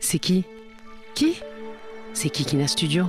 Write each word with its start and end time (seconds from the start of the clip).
C'est 0.00 0.18
qui 0.18 0.44
Qui 1.14 1.40
C'est 2.14 2.30
Kikina 2.30 2.66
Studio. 2.68 3.06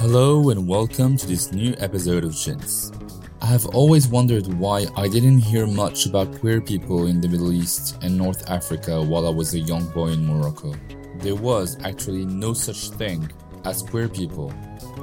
Hello 0.00 0.50
and 0.50 0.66
welcome 0.66 1.16
to 1.16 1.26
this 1.26 1.52
new 1.52 1.74
episode 1.78 2.24
of 2.24 2.32
Jins. 2.32 2.92
I 3.42 3.46
have 3.46 3.66
always 3.74 4.08
wondered 4.08 4.46
why 4.54 4.86
I 4.96 5.08
didn't 5.08 5.38
hear 5.38 5.66
much 5.66 6.06
about 6.06 6.38
queer 6.38 6.60
people 6.60 7.06
in 7.06 7.20
the 7.20 7.28
Middle 7.28 7.52
East 7.52 7.98
and 8.02 8.16
North 8.16 8.48
Africa 8.48 9.02
while 9.02 9.26
I 9.26 9.30
was 9.30 9.54
a 9.54 9.58
young 9.58 9.84
boy 9.88 10.08
in 10.08 10.26
Morocco. 10.26 10.74
There 11.16 11.34
was 11.34 11.76
actually 11.84 12.24
no 12.24 12.52
such 12.52 12.90
thing 12.90 13.28
as 13.64 13.82
queer 13.82 14.08
people, 14.08 14.52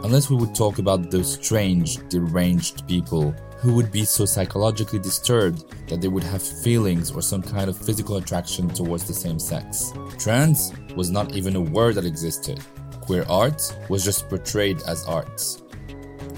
unless 0.04 0.30
we 0.30 0.36
would 0.36 0.54
talk 0.54 0.80
about 0.80 1.10
those 1.12 1.34
strange, 1.34 1.98
deranged 2.10 2.88
people 2.88 3.32
who 3.58 3.74
would 3.74 3.92
be 3.92 4.06
so 4.06 4.26
psychologically 4.26 5.00
disturbed 5.00 5.66
that 5.90 6.02
they 6.02 6.08
would 6.08 6.24
have 6.24 6.42
feelings 6.42 7.12
or 7.12 7.22
some 7.22 7.42
kind 7.42 7.70
of 7.70 7.78
physical 7.78 8.18
attraction 8.18 8.70
towards 8.70 9.06
the 9.06 9.14
same 9.14 9.40
sex. 9.40 9.92
Trans 10.20 10.72
was 10.96 11.10
not 11.10 11.36
even 11.36 11.56
a 11.56 11.62
word 11.62 11.96
that 11.96 12.06
existed. 12.06 12.60
Queer 13.02 13.26
art 13.30 13.62
was 13.90 14.04
just 14.04 14.30
portrayed 14.30 14.82
as 14.88 15.06
arts. 15.06 15.64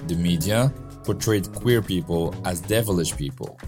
The 0.08 0.16
media 0.16 0.72
portrayed 1.04 1.52
queer 1.54 1.82
people 1.82 2.36
as 2.46 2.62
devilish 2.62 3.16
people, 3.16 3.60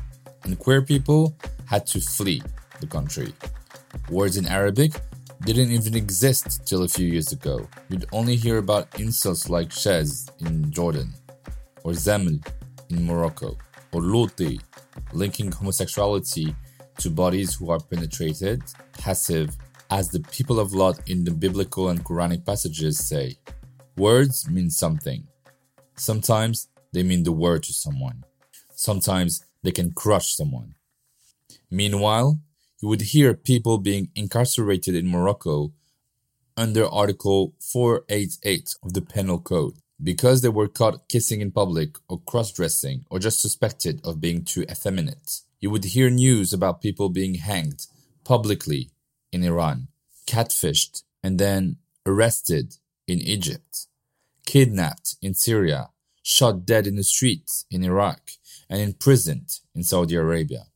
and 0.44 0.58
queer 0.60 0.82
people 0.82 1.36
had 1.66 1.86
to 1.88 2.00
flee 2.00 2.42
the 2.80 2.88
country. 2.88 3.34
Words 4.10 4.38
in 4.38 4.48
Arabic 4.48 4.94
didn't 5.46 5.72
even 5.72 5.96
exist 5.96 6.66
till 6.66 6.84
a 6.84 6.88
few 6.88 7.08
years 7.08 7.32
ago. 7.32 7.68
You'd 7.90 8.06
only 8.12 8.36
hear 8.36 8.58
about 8.58 9.00
insults 9.00 9.50
like 9.50 9.70
Shaz 9.70 10.30
in 10.46 10.72
Jordan, 10.72 11.14
or 11.84 11.94
Zeml 11.94 12.46
in 12.90 13.06
Morocco, 13.06 13.58
or 13.92 14.02
Luti, 14.02 14.60
linking 15.14 15.52
homosexuality 15.52 16.56
to 16.98 17.10
bodies 17.10 17.56
who 17.56 17.72
are 17.72 17.80
penetrated, 17.80 18.62
passive, 18.94 19.56
as 19.90 20.10
the 20.10 20.20
people 20.32 20.60
of 20.60 20.74
Lot 20.74 21.10
in 21.10 21.24
the 21.24 21.32
biblical 21.32 21.90
and 21.90 22.04
Quranic 22.04 22.46
passages 22.46 23.00
say. 23.00 23.38
Words 23.98 24.50
mean 24.50 24.70
something. 24.70 25.28
Sometimes 25.96 26.68
they 26.94 27.04
mean 27.04 27.24
the 27.24 27.32
word 27.32 27.64
to 27.64 27.74
someone. 27.74 28.24
Sometimes 28.74 29.46
they 29.64 29.72
can 29.72 29.92
crush 29.92 30.36
someone. 30.36 30.76
Meanwhile, 31.72 32.40
you 32.82 32.88
would 32.88 33.02
hear 33.02 33.34
people 33.34 33.78
being 33.78 34.10
incarcerated 34.16 34.96
in 34.96 35.08
Morocco 35.08 35.74
under 36.56 36.86
Article 36.86 37.54
488 37.60 38.76
of 38.84 38.94
the 38.94 39.02
Penal 39.02 39.40
Code 39.40 39.80
because 40.02 40.42
they 40.42 40.50
were 40.50 40.70
caught 40.70 41.10
kissing 41.10 41.42
in 41.42 41.52
public 41.52 41.98
or 42.08 42.20
cross 42.20 42.54
dressing 42.54 43.06
or 43.10 43.20
just 43.20 43.42
suspected 43.42 44.00
of 44.06 44.22
being 44.22 44.46
too 44.46 44.64
effeminate. 44.64 45.42
You 45.60 45.70
would 45.72 45.84
hear 45.84 46.10
news 46.10 46.54
about 46.54 46.82
people 46.82 47.10
being 47.10 47.36
hanged 47.36 47.86
publicly 48.24 48.92
in 49.32 49.44
Iran, 49.44 49.90
catfished 50.26 51.04
and 51.22 51.38
then 51.38 51.78
arrested 52.06 52.78
in 53.08 53.20
Egypt, 53.20 53.88
kidnapped 54.46 55.16
in 55.22 55.34
Syria, 55.34 55.90
shot 56.24 56.66
dead 56.66 56.88
in 56.88 56.96
the 56.96 57.04
streets 57.04 57.66
in 57.70 57.84
Iraq, 57.84 58.32
and 58.70 58.80
imprisoned 58.80 59.60
in 59.76 59.84
Saudi 59.84 60.16
Arabia. 60.16 60.68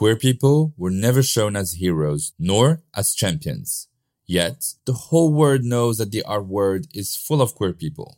Queer 0.00 0.16
people 0.16 0.72
were 0.78 0.90
never 0.90 1.22
shown 1.22 1.54
as 1.54 1.74
heroes 1.74 2.32
nor 2.38 2.80
as 2.96 3.14
champions. 3.14 3.88
Yet, 4.24 4.64
the 4.86 4.94
whole 4.94 5.30
world 5.30 5.62
knows 5.62 5.98
that 5.98 6.10
the 6.10 6.22
art 6.22 6.46
world 6.46 6.86
is 6.94 7.14
full 7.14 7.42
of 7.42 7.54
queer 7.54 7.74
people. 7.74 8.16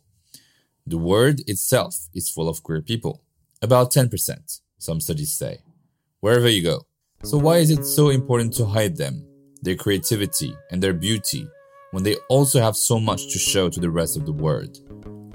The 0.87 0.97
world 0.97 1.41
itself 1.45 2.07
is 2.13 2.29
full 2.29 2.47
of 2.47 2.63
queer 2.63 2.81
people. 2.81 3.21
About 3.61 3.91
10%, 3.91 4.61
some 4.77 5.01
studies 5.01 5.33
say. 5.33 5.57
Wherever 6.21 6.47
you 6.47 6.63
go. 6.63 6.83
So 7.25 7.37
why 7.37 7.57
is 7.57 7.69
it 7.69 7.83
so 7.83 8.11
important 8.11 8.53
to 8.53 8.65
hide 8.65 8.95
them, 8.95 9.27
their 9.61 9.75
creativity, 9.75 10.55
and 10.71 10.81
their 10.81 10.93
beauty, 10.93 11.45
when 11.91 12.03
they 12.03 12.15
also 12.29 12.61
have 12.61 12.77
so 12.77 12.97
much 12.97 13.23
to 13.33 13.37
show 13.37 13.67
to 13.67 13.81
the 13.81 13.91
rest 13.91 14.15
of 14.15 14.25
the 14.25 14.31
world? 14.31 14.79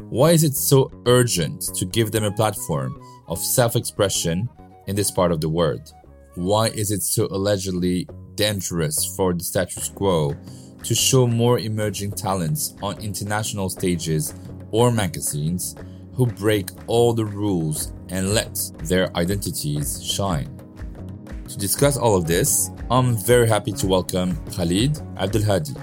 Why 0.08 0.30
is 0.30 0.44
it 0.44 0.54
so 0.54 0.90
urgent 1.04 1.60
to 1.74 1.84
give 1.84 2.10
them 2.10 2.24
a 2.24 2.32
platform 2.32 2.98
of 3.26 3.38
self 3.38 3.76
expression 3.76 4.48
in 4.86 4.96
this 4.96 5.10
part 5.10 5.30
of 5.30 5.42
the 5.42 5.50
world? 5.50 5.92
Why 6.38 6.68
is 6.68 6.92
it 6.92 7.02
so 7.02 7.26
allegedly 7.32 8.06
dangerous 8.36 9.12
for 9.16 9.34
the 9.34 9.42
status 9.42 9.88
quo 9.88 10.36
to 10.84 10.94
show 10.94 11.26
more 11.26 11.58
emerging 11.58 12.12
talents 12.12 12.76
on 12.80 13.02
international 13.02 13.68
stages 13.68 14.34
or 14.70 14.92
magazines 14.92 15.74
who 16.14 16.26
break 16.26 16.70
all 16.86 17.12
the 17.12 17.24
rules 17.24 17.92
and 18.10 18.34
let 18.34 18.56
their 18.84 19.10
identities 19.16 20.00
shine? 20.00 20.48
To 21.48 21.58
discuss 21.58 21.96
all 21.96 22.14
of 22.14 22.28
this, 22.28 22.70
I'm 22.88 23.16
very 23.16 23.48
happy 23.48 23.72
to 23.72 23.88
welcome 23.88 24.36
Khalid 24.54 24.94
Abdelhadi. 25.18 25.74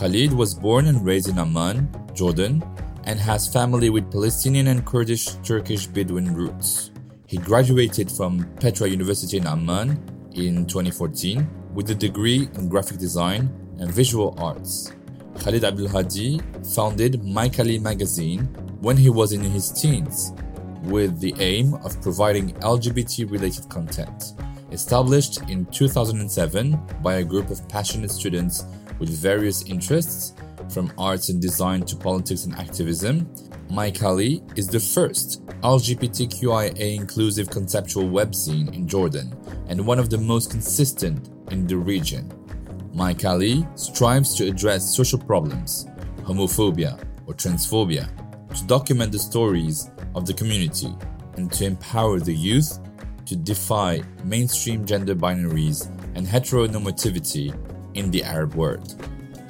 Khalid 0.00 0.32
was 0.32 0.52
born 0.52 0.88
and 0.88 1.06
raised 1.06 1.28
in 1.28 1.38
Amman, 1.38 1.88
Jordan, 2.12 2.60
and 3.04 3.20
has 3.20 3.46
family 3.46 3.90
with 3.90 4.10
Palestinian 4.10 4.66
and 4.66 4.84
Kurdish 4.84 5.26
Turkish 5.44 5.86
Bedouin 5.86 6.34
roots. 6.34 6.90
He 7.36 7.42
graduated 7.42 8.10
from 8.10 8.50
Petra 8.60 8.88
University 8.88 9.36
in 9.36 9.46
Amman 9.46 9.90
in 10.32 10.64
2014 10.64 11.46
with 11.74 11.90
a 11.90 11.94
degree 11.94 12.48
in 12.54 12.70
graphic 12.70 12.96
design 12.96 13.50
and 13.78 13.92
visual 13.92 14.34
arts. 14.38 14.94
Khalid 15.40 15.62
Abdelhadi 15.62 16.40
founded 16.74 17.20
MyKali 17.20 17.78
magazine 17.78 18.44
when 18.80 18.96
he 18.96 19.10
was 19.10 19.32
in 19.32 19.42
his 19.42 19.70
teens 19.70 20.32
with 20.84 21.20
the 21.20 21.34
aim 21.38 21.74
of 21.84 22.00
providing 22.00 22.54
LGBT 22.60 23.30
related 23.30 23.68
content. 23.68 24.32
Established 24.72 25.42
in 25.50 25.66
2007 25.66 26.80
by 27.02 27.16
a 27.16 27.22
group 27.22 27.50
of 27.50 27.68
passionate 27.68 28.12
students 28.12 28.64
with 28.98 29.10
various 29.10 29.62
interests, 29.64 30.32
from 30.70 30.90
arts 30.96 31.28
and 31.28 31.42
design 31.42 31.82
to 31.82 31.96
politics 31.96 32.46
and 32.46 32.54
activism, 32.56 33.30
MyKali 33.70 34.56
is 34.56 34.68
the 34.68 34.78
first 34.78 35.44
LGBTQIA 35.62 36.94
inclusive 36.96 37.50
conceptual 37.50 38.08
web 38.08 38.34
scene 38.34 38.72
in 38.72 38.86
Jordan 38.86 39.36
and 39.68 39.84
one 39.84 39.98
of 39.98 40.08
the 40.08 40.18
most 40.18 40.50
consistent 40.50 41.30
in 41.50 41.66
the 41.66 41.76
region. 41.76 42.32
MyKali 42.94 43.66
strives 43.78 44.36
to 44.36 44.46
address 44.46 44.94
social 44.94 45.18
problems, 45.18 45.86
homophobia 46.22 47.02
or 47.26 47.34
transphobia, 47.34 48.08
to 48.54 48.64
document 48.66 49.10
the 49.10 49.18
stories 49.18 49.90
of 50.14 50.26
the 50.26 50.32
community, 50.32 50.94
and 51.36 51.52
to 51.52 51.66
empower 51.66 52.20
the 52.20 52.34
youth 52.34 52.78
to 53.26 53.36
defy 53.36 54.00
mainstream 54.24 54.86
gender 54.86 55.14
binaries 55.14 55.86
and 56.14 56.26
heteronormativity 56.26 57.52
in 57.94 58.10
the 58.12 58.22
Arab 58.22 58.54
world. 58.54 58.94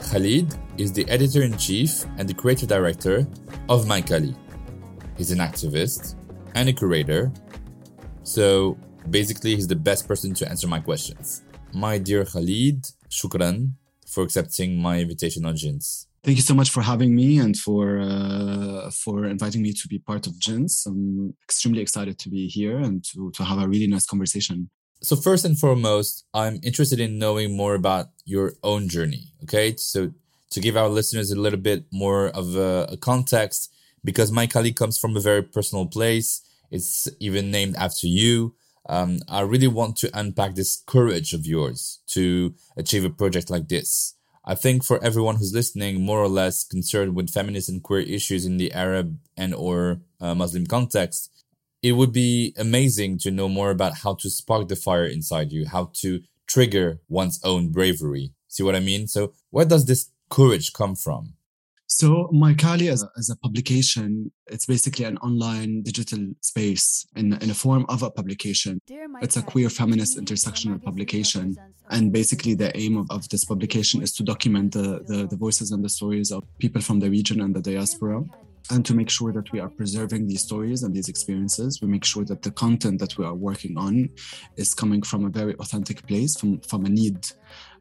Khalid 0.00 0.54
is 0.78 0.92
the 0.92 1.08
editor 1.08 1.42
in 1.42 1.56
chief 1.58 2.04
and 2.18 2.28
the 2.28 2.34
creative 2.34 2.68
director 2.68 3.26
of 3.68 3.86
MyKali. 3.86 4.36
He's 5.16 5.30
an 5.30 5.38
activist 5.38 6.14
and 6.54 6.68
a 6.68 6.72
curator, 6.72 7.32
so 8.26 8.76
basically, 9.08 9.54
he's 9.54 9.68
the 9.68 9.76
best 9.76 10.08
person 10.08 10.34
to 10.34 10.48
answer 10.48 10.66
my 10.66 10.80
questions. 10.80 11.42
My 11.72 11.96
dear 11.96 12.24
Khalid, 12.24 12.84
shukran 13.08 13.72
for 14.06 14.24
accepting 14.24 14.76
my 14.76 14.98
invitation 15.00 15.44
on 15.44 15.54
Jins. 15.54 16.06
Thank 16.24 16.38
you 16.38 16.42
so 16.42 16.54
much 16.54 16.70
for 16.70 16.82
having 16.82 17.14
me 17.14 17.38
and 17.38 17.56
for 17.56 18.00
uh, 18.00 18.90
for 18.90 19.26
inviting 19.26 19.62
me 19.62 19.72
to 19.72 19.86
be 19.86 20.00
part 20.00 20.26
of 20.26 20.32
Jins. 20.40 20.84
I'm 20.86 21.34
extremely 21.44 21.82
excited 21.82 22.18
to 22.18 22.28
be 22.28 22.48
here 22.48 22.78
and 22.78 23.04
to, 23.12 23.30
to 23.30 23.44
have 23.44 23.62
a 23.62 23.68
really 23.68 23.86
nice 23.86 24.06
conversation. 24.06 24.68
So 25.02 25.14
first 25.16 25.44
and 25.44 25.58
foremost, 25.58 26.24
I'm 26.32 26.60
interested 26.62 27.00
in 27.00 27.18
knowing 27.18 27.56
more 27.56 27.74
about 27.74 28.06
your 28.24 28.54
own 28.62 28.88
journey. 28.88 29.28
Okay, 29.44 29.76
so 29.76 30.12
to 30.50 30.60
give 30.60 30.76
our 30.76 30.88
listeners 30.88 31.30
a 31.30 31.38
little 31.38 31.58
bit 31.60 31.84
more 31.92 32.28
of 32.28 32.56
a, 32.56 32.86
a 32.90 32.96
context, 32.96 33.72
because 34.04 34.30
MyKali 34.30 34.74
comes 34.74 34.98
from 34.98 35.16
a 35.16 35.20
very 35.20 35.42
personal 35.42 35.86
place. 35.86 36.40
It's 36.70 37.08
even 37.18 37.50
named 37.50 37.74
after 37.76 38.06
you. 38.06 38.54
Um, 38.88 39.18
I 39.28 39.40
really 39.40 39.66
want 39.66 39.96
to 39.98 40.10
unpack 40.14 40.54
this 40.54 40.82
courage 40.86 41.32
of 41.32 41.44
yours 41.44 41.98
to 42.08 42.54
achieve 42.76 43.04
a 43.04 43.10
project 43.10 43.50
like 43.50 43.68
this. 43.68 44.14
I 44.44 44.54
think 44.54 44.84
for 44.84 45.02
everyone 45.02 45.36
who's 45.36 45.52
listening, 45.52 46.00
more 46.02 46.20
or 46.20 46.28
less 46.28 46.62
concerned 46.62 47.16
with 47.16 47.30
feminist 47.30 47.68
and 47.68 47.82
queer 47.82 48.00
issues 48.00 48.46
in 48.46 48.58
the 48.58 48.72
Arab 48.72 49.18
and 49.36 49.52
or 49.52 49.98
uh, 50.20 50.36
Muslim 50.36 50.66
context, 50.66 51.30
it 51.86 51.92
would 51.92 52.12
be 52.12 52.52
amazing 52.58 53.16
to 53.16 53.30
know 53.30 53.48
more 53.48 53.70
about 53.70 53.98
how 53.98 54.12
to 54.16 54.28
spark 54.28 54.66
the 54.66 54.74
fire 54.74 55.06
inside 55.06 55.52
you, 55.52 55.68
how 55.68 55.92
to 56.02 56.20
trigger 56.48 56.98
one's 57.08 57.38
own 57.44 57.70
bravery. 57.70 58.32
See 58.48 58.64
what 58.64 58.74
I 58.74 58.80
mean? 58.80 59.06
So 59.06 59.32
where 59.50 59.64
does 59.64 59.84
this 59.86 60.10
courage 60.28 60.72
come 60.72 60.96
from? 60.96 61.34
So 61.86 62.28
My 62.32 62.54
Kali 62.54 62.88
as 62.88 63.04
a, 63.04 63.10
as 63.16 63.30
a 63.30 63.36
publication, 63.36 64.32
it's 64.48 64.66
basically 64.66 65.04
an 65.04 65.16
online 65.18 65.82
digital 65.82 66.26
space 66.40 67.06
in, 67.14 67.34
in 67.34 67.50
a 67.50 67.54
form 67.54 67.86
of 67.88 68.02
a 68.02 68.10
publication. 68.10 68.80
It's 69.22 69.36
a 69.36 69.42
queer 69.42 69.70
feminist 69.70 70.18
intersectional 70.18 70.82
publication. 70.82 71.56
And 71.88 72.12
basically 72.12 72.54
the 72.54 72.76
aim 72.76 72.96
of, 72.96 73.06
of 73.10 73.28
this 73.28 73.44
publication 73.44 74.02
is 74.02 74.12
to 74.14 74.24
document 74.24 74.72
the, 74.72 75.04
the, 75.06 75.28
the 75.28 75.36
voices 75.36 75.70
and 75.70 75.84
the 75.84 75.88
stories 75.88 76.32
of 76.32 76.42
people 76.58 76.82
from 76.82 76.98
the 76.98 77.08
region 77.08 77.40
and 77.40 77.54
the 77.54 77.62
diaspora 77.62 78.24
and 78.70 78.84
to 78.84 78.94
make 78.94 79.10
sure 79.10 79.32
that 79.32 79.50
we 79.52 79.60
are 79.60 79.68
preserving 79.68 80.26
these 80.26 80.42
stories 80.42 80.82
and 80.82 80.94
these 80.94 81.08
experiences 81.08 81.80
we 81.80 81.88
make 81.88 82.04
sure 82.04 82.24
that 82.24 82.42
the 82.42 82.50
content 82.50 82.98
that 82.98 83.16
we 83.18 83.24
are 83.24 83.34
working 83.34 83.76
on 83.76 84.08
is 84.56 84.74
coming 84.74 85.02
from 85.02 85.24
a 85.24 85.30
very 85.30 85.54
authentic 85.56 86.06
place 86.06 86.38
from 86.38 86.60
from 86.60 86.84
a 86.84 86.88
need 86.88 87.18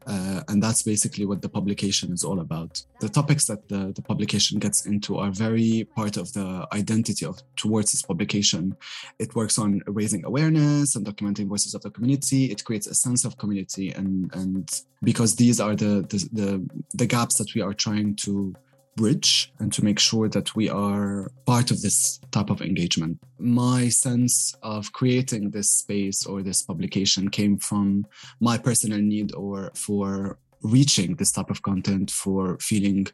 uh, 0.06 0.40
and 0.48 0.62
that's 0.62 0.82
basically 0.84 1.26
what 1.26 1.42
the 1.42 1.48
publication 1.48 2.12
is 2.12 2.22
all 2.22 2.38
about. 2.38 2.80
The 3.00 3.08
topics 3.08 3.46
that 3.46 3.68
the, 3.68 3.92
the 3.92 4.02
publication 4.02 4.60
gets 4.60 4.86
into 4.86 5.18
are 5.18 5.32
very 5.32 5.88
part 5.96 6.16
of 6.16 6.32
the 6.32 6.66
identity 6.72 7.26
of 7.26 7.42
towards 7.56 7.90
this 7.90 8.02
publication. 8.02 8.76
It 9.18 9.34
works 9.34 9.58
on 9.58 9.82
raising 9.88 10.24
awareness 10.24 10.94
and 10.94 11.04
documenting 11.04 11.48
voices 11.48 11.74
of 11.74 11.82
the 11.82 11.90
community. 11.90 12.44
It 12.46 12.64
creates 12.64 12.86
a 12.86 12.94
sense 12.94 13.24
of 13.24 13.36
community 13.36 13.90
and 13.90 14.32
and 14.32 14.82
because 15.02 15.34
these 15.34 15.58
are 15.60 15.74
the 15.74 16.06
the, 16.08 16.28
the, 16.32 16.70
the 16.94 17.06
gaps 17.06 17.38
that 17.38 17.52
we 17.54 17.60
are 17.60 17.74
trying 17.74 18.14
to 18.16 18.54
bridge 18.96 19.52
and 19.58 19.72
to 19.72 19.84
make 19.84 19.98
sure 19.98 20.28
that 20.28 20.56
we 20.56 20.68
are 20.68 21.30
part 21.46 21.70
of 21.70 21.82
this 21.82 22.18
type 22.30 22.50
of 22.50 22.60
engagement. 22.62 23.18
My 23.38 23.88
sense 23.88 24.54
of 24.62 24.92
creating 24.92 25.50
this 25.50 25.70
space 25.70 26.26
or 26.26 26.42
this 26.42 26.62
publication 26.62 27.28
came 27.28 27.58
from 27.58 28.06
my 28.40 28.58
personal 28.58 28.98
need 28.98 29.34
or 29.34 29.70
for 29.74 30.38
reaching 30.62 31.14
this 31.16 31.32
type 31.32 31.50
of 31.50 31.62
content, 31.62 32.10
for 32.10 32.58
feeling 32.58 33.06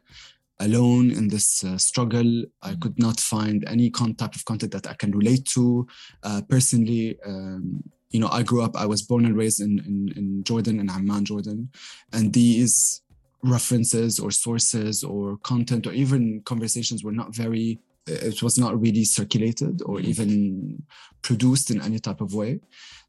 alone 0.59 1.11
in 1.11 1.27
this 1.27 1.63
uh, 1.63 1.77
struggle. 1.77 2.43
I 2.61 2.75
could 2.75 2.97
not 2.97 3.19
find 3.19 3.63
any 3.67 3.89
con- 3.89 4.15
type 4.15 4.35
of 4.35 4.45
content 4.45 4.71
that 4.71 4.87
I 4.87 4.93
can 4.93 5.11
relate 5.11 5.45
to. 5.53 5.87
Uh, 6.23 6.41
personally, 6.47 7.17
um, 7.25 7.83
you 8.09 8.19
know, 8.19 8.29
I 8.29 8.43
grew 8.43 8.61
up, 8.61 8.75
I 8.75 8.85
was 8.85 9.01
born 9.01 9.25
and 9.25 9.35
raised 9.35 9.59
in, 9.59 9.79
in, 9.79 10.13
in 10.15 10.43
Jordan, 10.43 10.79
in 10.79 10.89
Amman, 10.89 11.25
Jordan. 11.25 11.69
And 12.13 12.31
these 12.31 13.01
references 13.43 14.19
or 14.19 14.31
sources 14.31 15.03
or 15.03 15.37
content 15.37 15.85
or 15.85 15.91
even 15.91 16.41
conversations 16.45 17.03
were 17.03 17.11
not 17.11 17.35
very 17.35 17.79
it 18.05 18.43
was 18.43 18.57
not 18.57 18.79
really 18.81 19.05
circulated 19.05 19.81
or 19.85 19.97
mm-hmm. 19.97 20.09
even 20.09 20.83
produced 21.21 21.71
in 21.71 21.81
any 21.81 21.99
type 21.99 22.19
of 22.21 22.33
way. 22.33 22.59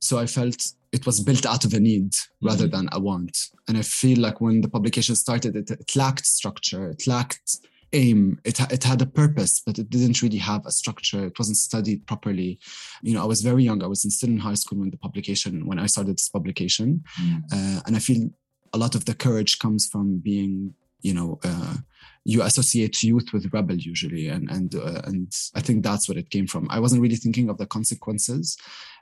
So 0.00 0.18
i 0.18 0.26
felt 0.26 0.72
it 0.92 1.06
was 1.06 1.20
built 1.20 1.46
out 1.46 1.64
of 1.64 1.74
a 1.74 1.80
need 1.80 2.12
mm-hmm. 2.12 2.46
rather 2.46 2.68
than 2.68 2.88
a 2.92 3.00
want. 3.00 3.36
And 3.68 3.76
i 3.76 3.82
feel 3.82 4.18
like 4.20 4.40
when 4.40 4.60
the 4.60 4.68
publication 4.68 5.16
started 5.16 5.56
it, 5.56 5.70
it 5.70 5.96
lacked 5.96 6.26
structure 6.26 6.90
it 6.90 7.06
lacked 7.06 7.58
aim. 7.92 8.40
It, 8.44 8.58
it 8.72 8.82
had 8.82 9.02
a 9.02 9.06
purpose 9.06 9.60
but 9.64 9.78
it 9.78 9.88
didn't 9.88 10.20
really 10.20 10.38
have 10.38 10.66
a 10.66 10.72
structure. 10.72 11.24
It 11.26 11.38
wasn't 11.38 11.58
studied 11.58 12.06
properly. 12.06 12.58
You 13.02 13.14
know 13.14 13.22
i 13.22 13.26
was 13.26 13.40
very 13.40 13.64
young. 13.64 13.82
I 13.82 13.86
was 13.86 14.02
still 14.16 14.30
in 14.30 14.38
high 14.38 14.54
school 14.62 14.78
when 14.80 14.90
the 14.90 14.96
publication 14.96 15.66
when 15.66 15.78
i 15.78 15.86
started 15.86 16.16
this 16.16 16.28
publication. 16.28 17.04
Mm. 17.20 17.42
uh, 17.52 17.80
and 17.86 17.96
i 17.96 17.98
feel 17.98 18.30
a 18.74 18.78
lot 18.78 18.94
of 18.94 19.04
the 19.04 19.14
courage 19.14 19.58
comes 19.58 19.86
from 19.86 20.18
being 20.18 20.74
you 21.00 21.14
know 21.14 21.38
uh, 21.44 21.76
you 22.24 22.42
associate 22.42 23.02
youth 23.02 23.28
with 23.32 23.52
rebel 23.52 23.76
usually. 23.76 24.28
And 24.28 24.50
and 24.50 24.74
uh, 24.74 25.02
and 25.04 25.32
i 25.54 25.60
think 25.60 25.82
that's 25.82 26.08
what 26.08 26.18
it 26.18 26.30
came 26.30 26.46
from. 26.46 26.66
I 26.70 26.80
wasn't 26.80 27.02
really 27.02 27.16
thinking 27.16 27.48
of 27.48 27.58
the 27.58 27.66
consequences. 27.66 28.56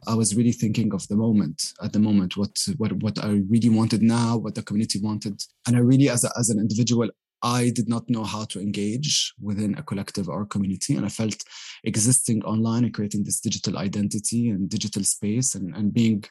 I 0.07 0.15
was 0.15 0.37
really 0.37 0.53
thinking 0.53 0.93
of 0.93 1.07
the 1.09 1.17
moment 1.17 1.73
at 1.83 1.93
the 1.93 2.01
moment 2.09 2.37
what 2.37 2.55
what 2.77 2.93
what 3.05 3.25
i 3.25 3.31
really 3.55 3.73
wanted 3.79 4.03
now 4.03 4.37
what 4.37 4.55
the 4.55 4.63
community 4.69 4.99
wanted. 5.01 5.43
And 5.67 5.77
i 5.77 5.81
really 5.81 6.09
as, 6.09 6.25
a, 6.25 6.31
as 6.39 6.51
an 6.51 6.59
individual 6.59 7.09
I 7.45 7.71
did 7.71 7.89
not 7.89 8.09
know 8.09 8.23
how 8.23 8.45
to 8.45 8.61
engage 8.61 9.35
within 9.41 9.75
a 9.75 9.83
collective 9.83 10.29
or 10.29 10.47
community. 10.47 10.95
And 10.95 11.05
I 11.05 11.09
felt 11.09 11.43
existing 11.83 12.45
online 12.45 12.85
and 12.85 12.95
creating 12.95 13.25
this 13.25 13.41
digital 13.41 13.79
identity 13.79 14.49
and 14.51 14.71
digital 14.71 15.03
space 15.03 15.57
and, 15.57 15.75
and 15.75 15.93
being 15.93 16.23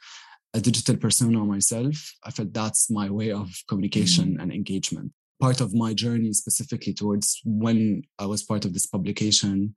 a 0.53 0.59
digital 0.59 0.98
persona 0.98 1.39
myself, 1.39 2.13
I 2.24 2.31
felt 2.31 2.53
that's 2.53 2.89
my 2.89 3.09
way 3.09 3.31
of 3.31 3.50
communication 3.68 4.36
mm 4.36 4.42
and 4.42 4.51
engagement. 4.51 5.12
Part 5.39 5.62
of 5.62 5.74
my 5.74 5.94
journey 5.94 6.33
specifically 6.33 6.94
towards 6.94 7.42
when 7.45 8.03
I 8.19 8.25
was 8.25 8.44
part 8.44 8.65
of 8.65 8.74
this 8.74 8.86
publication 8.86 9.75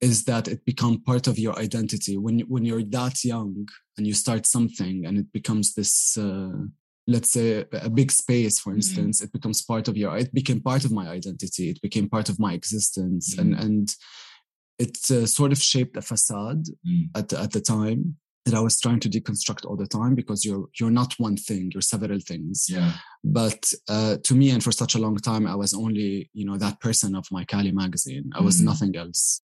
is 0.00 0.24
that 0.24 0.48
it 0.48 0.64
become 0.64 1.00
part 1.02 1.26
of 1.28 1.38
your 1.38 1.58
identity 1.58 2.16
when 2.16 2.40
when 2.40 2.64
you're 2.64 2.84
that 2.98 3.24
young 3.24 3.68
and 3.96 4.06
you 4.06 4.14
start 4.14 4.46
something 4.46 5.06
and 5.06 5.18
it 5.18 5.32
becomes 5.32 5.74
this 5.74 6.18
uh, 6.18 6.58
let's 7.06 7.30
say 7.30 7.64
a 7.72 7.90
big 7.90 8.10
space 8.10 8.58
for 8.58 8.70
mm-hmm. 8.70 8.78
instance 8.78 9.20
mm 9.20 9.24
it 9.24 9.32
becomes 9.32 9.62
part 9.62 9.86
of 9.88 9.96
your 9.96 10.16
it 10.16 10.32
became 10.34 10.60
part 10.60 10.84
of 10.84 10.92
my 10.92 11.06
identity 11.08 11.70
it 11.70 11.80
became 11.80 12.08
part 12.08 12.28
of 12.28 12.38
my 12.38 12.52
existence 12.52 13.34
mm 13.34 13.40
and 13.40 13.54
and 13.64 13.86
it 14.78 14.98
uh, 15.10 15.26
sort 15.26 15.52
of 15.52 15.60
shaped 15.72 15.96
a 15.96 16.02
facade 16.02 16.64
mm. 16.86 17.04
at 17.14 17.28
the, 17.28 17.38
at 17.38 17.52
the 17.52 17.60
time 17.60 18.16
that 18.44 18.54
I 18.54 18.60
was 18.60 18.80
trying 18.80 19.00
to 19.00 19.08
deconstruct 19.08 19.64
all 19.64 19.76
the 19.76 19.86
time 19.86 20.14
because 20.14 20.44
you're 20.44 20.68
you're 20.78 20.90
not 20.90 21.14
one 21.18 21.36
thing, 21.36 21.70
you're 21.72 21.82
several 21.82 22.18
things. 22.18 22.66
Yeah. 22.68 22.92
But 23.22 23.72
uh, 23.88 24.16
to 24.24 24.34
me, 24.34 24.50
and 24.50 24.62
for 24.62 24.72
such 24.72 24.94
a 24.94 24.98
long 24.98 25.16
time, 25.16 25.46
I 25.46 25.54
was 25.54 25.72
only 25.74 26.30
you 26.32 26.44
know 26.44 26.56
that 26.58 26.80
person 26.80 27.14
of 27.14 27.26
my 27.30 27.44
Kali 27.44 27.72
magazine. 27.72 28.30
I 28.34 28.42
was 28.42 28.60
mm. 28.60 28.64
nothing 28.64 28.96
else. 28.96 29.40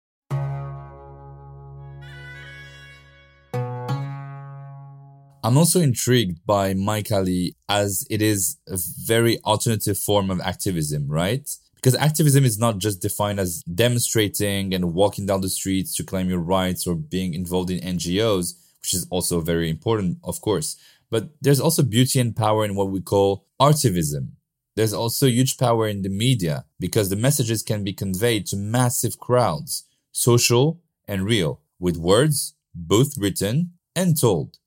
I'm 5.44 5.56
also 5.56 5.80
intrigued 5.80 6.44
by 6.44 6.74
My 6.74 7.00
Kali 7.00 7.54
as 7.68 8.04
it 8.10 8.20
is 8.20 8.58
a 8.66 8.76
very 9.04 9.38
alternative 9.44 9.96
form 9.96 10.30
of 10.30 10.40
activism, 10.40 11.06
right? 11.08 11.48
Because 11.76 11.94
activism 11.94 12.44
is 12.44 12.58
not 12.58 12.78
just 12.78 13.00
defined 13.00 13.38
as 13.38 13.62
demonstrating 13.62 14.74
and 14.74 14.92
walking 14.92 15.26
down 15.26 15.40
the 15.40 15.48
streets 15.48 15.94
to 15.94 16.02
claim 16.02 16.28
your 16.28 16.40
rights 16.40 16.88
or 16.88 16.96
being 16.96 17.34
involved 17.34 17.70
in 17.70 17.78
NGOs 17.78 18.54
which 18.80 18.94
is 18.94 19.06
also 19.10 19.40
very 19.40 19.68
important, 19.68 20.18
of 20.24 20.40
course. 20.40 20.76
But 21.10 21.30
there's 21.40 21.60
also 21.60 21.82
beauty 21.82 22.20
and 22.20 22.36
power 22.36 22.64
in 22.64 22.74
what 22.74 22.90
we 22.90 23.00
call 23.00 23.46
artivism. 23.60 24.32
There's 24.76 24.92
also 24.92 25.26
huge 25.26 25.58
power 25.58 25.88
in 25.88 26.02
the 26.02 26.08
media 26.08 26.64
because 26.78 27.08
the 27.08 27.16
messages 27.16 27.62
can 27.62 27.82
be 27.82 27.92
conveyed 27.92 28.46
to 28.46 28.56
massive 28.56 29.18
crowds, 29.18 29.84
social 30.12 30.80
and 31.08 31.24
real, 31.24 31.60
with 31.80 31.96
words, 31.96 32.54
both 32.74 33.18
written 33.18 33.72
and 33.96 34.18
told, 34.18 34.58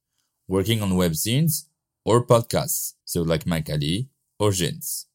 working 0.47 0.81
on 0.81 0.91
webzines 0.91 1.65
or 2.03 2.25
podcasts, 2.25 2.95
so 3.05 3.21
like 3.21 3.45
My 3.45 3.61
Kali 3.61 4.09
or 4.39 4.51
Jins. 4.51 5.05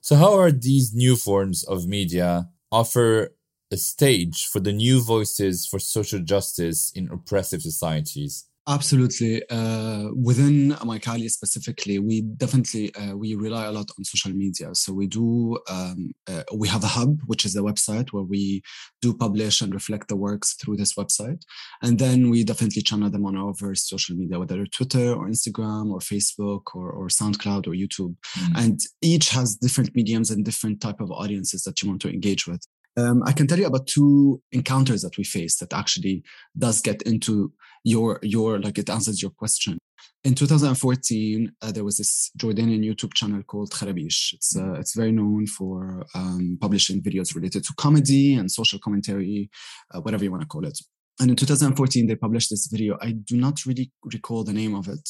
So 0.00 0.16
how 0.16 0.32
are 0.38 0.50
these 0.50 0.94
new 0.94 1.14
forms 1.14 1.62
of 1.62 1.86
media 1.86 2.48
offer 2.72 3.34
a 3.70 3.76
stage 3.76 4.46
for 4.46 4.60
the 4.60 4.72
new 4.72 5.02
voices 5.02 5.66
for 5.66 5.78
social 5.78 6.20
justice 6.20 6.92
in 6.94 7.08
oppressive 7.10 7.62
societies? 7.62 8.46
Absolutely. 8.68 9.42
Uh, 9.50 10.10
within 10.14 10.76
My 10.84 10.98
Kali 10.98 11.28
specifically, 11.28 11.98
we 11.98 12.20
definitely 12.20 12.94
uh, 12.94 13.16
we 13.16 13.34
rely 13.34 13.64
a 13.64 13.72
lot 13.72 13.90
on 13.98 14.04
social 14.04 14.32
media. 14.32 14.74
So 14.74 14.92
we 14.92 15.06
do 15.06 15.58
um, 15.68 16.12
uh, 16.28 16.44
we 16.54 16.68
have 16.68 16.84
a 16.84 16.88
hub, 16.88 17.18
which 17.26 17.44
is 17.44 17.56
a 17.56 17.62
website 17.62 18.12
where 18.12 18.22
we 18.22 18.62
do 19.00 19.14
publish 19.14 19.60
and 19.60 19.72
reflect 19.72 20.08
the 20.08 20.14
works 20.14 20.54
through 20.54 20.76
this 20.76 20.94
website, 20.94 21.42
and 21.82 21.98
then 21.98 22.30
we 22.30 22.44
definitely 22.44 22.82
channel 22.82 23.10
them 23.10 23.26
on 23.26 23.36
our 23.36 23.74
social 23.74 24.14
media, 24.14 24.38
whether 24.38 24.64
Twitter 24.66 25.14
or 25.14 25.26
Instagram 25.26 25.90
or 25.90 25.98
Facebook 25.98 26.74
or, 26.74 26.90
or 26.92 27.08
SoundCloud 27.08 27.66
or 27.66 27.72
YouTube, 27.72 28.14
mm-hmm. 28.38 28.56
and 28.56 28.80
each 29.00 29.30
has 29.30 29.56
different 29.56 29.96
mediums 29.96 30.30
and 30.30 30.44
different 30.44 30.80
type 30.80 31.00
of 31.00 31.10
audiences 31.10 31.62
that 31.64 31.82
you 31.82 31.88
want 31.88 32.02
to 32.02 32.08
engage 32.08 32.46
with. 32.46 32.64
Um, 32.96 33.22
I 33.24 33.32
can 33.32 33.46
tell 33.46 33.58
you 33.58 33.66
about 33.66 33.86
two 33.86 34.42
encounters 34.52 35.02
that 35.02 35.16
we 35.16 35.24
faced 35.24 35.60
that 35.60 35.72
actually 35.72 36.22
does 36.58 36.80
get 36.80 37.02
into 37.02 37.52
your 37.84 38.18
your 38.22 38.58
like 38.58 38.78
it 38.78 38.90
answers 38.90 39.22
your 39.22 39.30
question. 39.30 39.78
In 40.22 40.34
2014, 40.34 41.52
uh, 41.62 41.72
there 41.72 41.84
was 41.84 41.96
this 41.96 42.30
Jordanian 42.38 42.84
YouTube 42.84 43.14
channel 43.14 43.42
called 43.42 43.70
Kharabeesh. 43.70 44.34
It's 44.34 44.56
uh, 44.56 44.74
it's 44.74 44.94
very 44.94 45.12
known 45.12 45.46
for 45.46 46.04
um, 46.14 46.58
publishing 46.60 47.00
videos 47.02 47.34
related 47.34 47.64
to 47.64 47.74
comedy 47.78 48.34
and 48.34 48.50
social 48.50 48.78
commentary, 48.78 49.50
uh, 49.94 50.00
whatever 50.00 50.24
you 50.24 50.30
want 50.30 50.42
to 50.42 50.48
call 50.48 50.66
it. 50.66 50.78
And 51.20 51.30
in 51.30 51.36
2014, 51.36 52.06
they 52.06 52.16
published 52.16 52.50
this 52.50 52.66
video. 52.66 52.98
I 53.00 53.12
do 53.12 53.36
not 53.36 53.64
really 53.66 53.92
recall 54.04 54.42
the 54.42 54.54
name 54.54 54.74
of 54.74 54.88
it, 54.88 55.08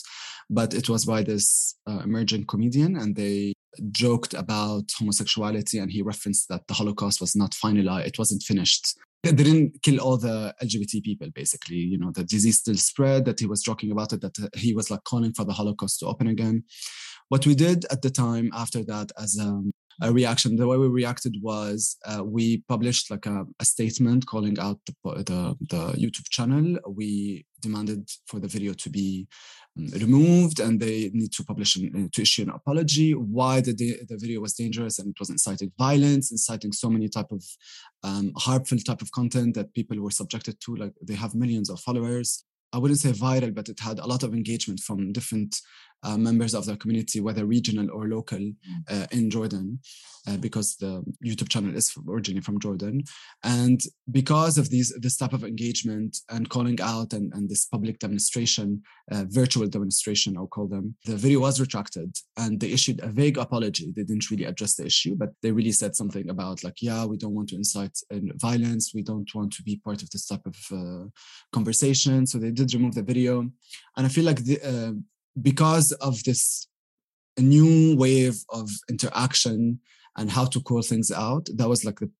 but 0.49 0.75
it 0.75 0.89
was 0.89 1.05
by 1.05 1.23
this 1.23 1.77
uh, 1.89 2.01
emerging 2.05 2.47
comedian, 2.47 2.97
and 2.97 3.15
they 3.15 3.55
joked 3.93 4.35
about 4.35 4.85
homosexuality 4.99 5.79
and 5.79 5.91
he 5.91 6.03
referenced 6.03 6.49
that 6.49 6.67
the 6.67 6.75
Holocaust 6.75 7.21
was 7.21 7.37
not 7.37 7.53
finalized, 7.53 8.07
it 8.07 8.19
wasn't 8.19 8.43
finished 8.43 8.97
they 9.23 9.33
didn't 9.33 9.83
kill 9.83 10.01
all 10.01 10.17
the 10.17 10.55
LGBT 10.63 11.03
people, 11.03 11.29
basically. 11.35 11.77
You 11.77 11.99
know, 11.99 12.11
the 12.11 12.25
disease 12.25 12.59
still 12.59 12.77
spread, 12.77 13.25
that 13.27 13.39
he 13.39 13.47
was 13.47 13.63
joking 13.63 13.93
about 13.93 14.13
it, 14.13 14.21
that 14.23 14.39
uh, 14.39 14.49
he 14.55 14.75
was 14.75 14.91
like 14.91 15.05
calling 15.05 15.33
for 15.33 15.45
the 15.45 15.53
Holocaust 15.53 16.01
to 16.01 16.07
open 16.07 16.29
again. 16.29 16.65
What 17.29 17.47
we 17.47 17.55
did 17.55 17.85
at 17.91 18.03
the 18.03 18.11
time 18.11 18.51
after 18.55 18.83
that 18.85 19.13
as 19.21 19.39
um, 19.39 19.73
a 20.03 20.11
reaction, 20.11 20.57
the 20.57 20.67
way 20.67 20.79
we 20.79 20.89
reacted 20.89 21.37
was 21.43 21.97
uh, 22.07 22.25
we 22.25 22.63
published 22.69 23.11
like 23.11 23.27
a, 23.27 23.45
a, 23.61 23.65
statement 23.65 24.27
calling 24.27 24.59
out 24.59 24.81
the, 24.87 24.95
the, 25.05 25.57
the 25.69 25.93
YouTube 25.99 26.29
channel. 26.31 26.79
We 26.89 27.45
demanded 27.61 28.09
for 28.27 28.41
the 28.41 28.49
video 28.49 28.73
to 28.73 28.91
be 28.91 29.29
removed 29.77 30.61
and 30.61 30.81
they 30.81 31.11
need 31.13 31.33
to 31.33 31.45
publish 31.45 31.77
an, 31.77 31.93
uh, 31.95 32.09
to 32.13 32.23
issue 32.23 32.43
an 32.43 32.51
apology. 32.51 33.13
Why 33.13 33.61
the, 33.61 33.73
the 33.73 34.19
video 34.19 34.41
was 34.41 34.55
dangerous 34.55 34.99
and 34.99 35.11
it 35.11 35.19
was 35.19 35.31
inciting 35.31 35.73
violence 35.79 36.31
inciting 36.31 36.73
so 36.73 36.91
many 36.91 37.09
type 37.09 37.31
of 37.31 37.45
um, 38.03 38.33
harmful 38.37 38.79
type 38.79 39.03
of 39.03 39.13
content 39.13 39.55
that 39.55 39.73
people 39.75 39.99
were 40.01 40.11
subjected 40.11 40.61
to 40.63 40.77
like 40.77 40.93
they 41.03 41.15
have 41.15 41.35
millions 41.35 41.71
of 41.71 41.81
followers. 41.81 42.45
I 42.73 42.79
wouldn't 42.79 43.01
say 43.01 43.13
viral 43.13 43.55
but 43.55 43.69
it 43.69 43.81
had 43.81 43.99
a 43.99 44.07
lot 44.07 44.23
of 44.23 44.35
engagement 44.35 44.81
from 44.81 45.13
different 45.13 45.57
uh, 46.03 46.17
members 46.17 46.55
of 46.55 46.65
the 46.67 46.77
community, 46.77 47.21
whether 47.21 47.45
regional 47.45 47.91
or 47.91 48.09
local, 48.09 48.39
mm. 48.39 48.55
uh, 48.89 49.07
in 49.13 49.31
Jordan, 49.31 49.79
uh, 50.29 50.37
because 50.37 50.77
the 50.77 51.03
YouTube 51.25 51.49
channel 51.49 51.75
is 51.75 51.95
originally 52.09 52.41
from 52.41 52.61
Jordan. 52.61 53.03
And 53.43 53.81
because 54.11 54.59
of 54.59 54.71
these 54.71 54.93
this 55.01 55.17
type 55.17 55.33
of 55.33 55.45
engagement 55.45 56.19
and 56.29 56.49
calling 56.49 56.81
out 56.81 57.13
and, 57.13 57.33
and 57.35 57.49
this 57.49 57.67
public 57.67 57.99
demonstration, 57.99 58.83
uh, 59.13 59.25
virtual 59.29 59.67
demonstration, 59.67 60.37
I'll 60.37 60.47
call 60.47 60.69
them, 60.69 60.95
the 61.05 61.17
video 61.17 61.41
was 61.41 61.61
retracted 61.61 62.15
and 62.37 62.61
they 62.61 62.71
issued 62.71 63.01
a 63.03 63.09
vague 63.09 63.39
apology. 63.39 63.93
They 63.97 64.05
didn't 64.05 64.31
really 64.31 64.45
address 64.45 64.75
the 64.77 64.87
issue, 64.87 65.17
but 65.17 65.31
they 65.43 65.53
really 65.53 65.73
said 65.73 65.97
something 65.97 66.29
about 66.29 66.65
like, 66.65 66.83
yeah, 66.83 67.05
we 67.05 67.17
don't 67.17 67.35
want 67.35 67.49
to 67.51 67.57
incite 67.57 67.99
violence. 68.37 68.93
We 68.95 69.03
don't 69.03 69.31
want 69.35 69.53
to 69.55 69.63
be 69.63 69.77
part 69.77 70.03
of 70.03 70.11
this 70.11 70.27
type 70.27 70.47
of 70.47 70.57
uh, 70.73 71.07
conversation. 71.53 72.27
So 72.27 72.39
they 72.39 72.51
did 72.51 72.73
remove 72.75 72.95
the 72.95 73.03
video. 73.03 73.41
And 73.97 74.07
I 74.07 74.09
feel 74.09 74.25
like 74.25 74.45
the, 74.45 74.61
uh, 74.63 74.93
because 75.41 75.93
of 75.93 76.23
this 76.25 76.67
new 77.39 77.97
wave 77.97 78.45
of 78.51 78.69
interaction 78.89 79.81
and 80.17 80.31
how 80.31 80.45
to 80.45 80.61
call 80.61 80.83
things 80.83 81.11
out 81.11 81.49
that 81.55 81.69
was 81.69 81.85
like 81.85 82.01
the 82.01 82.11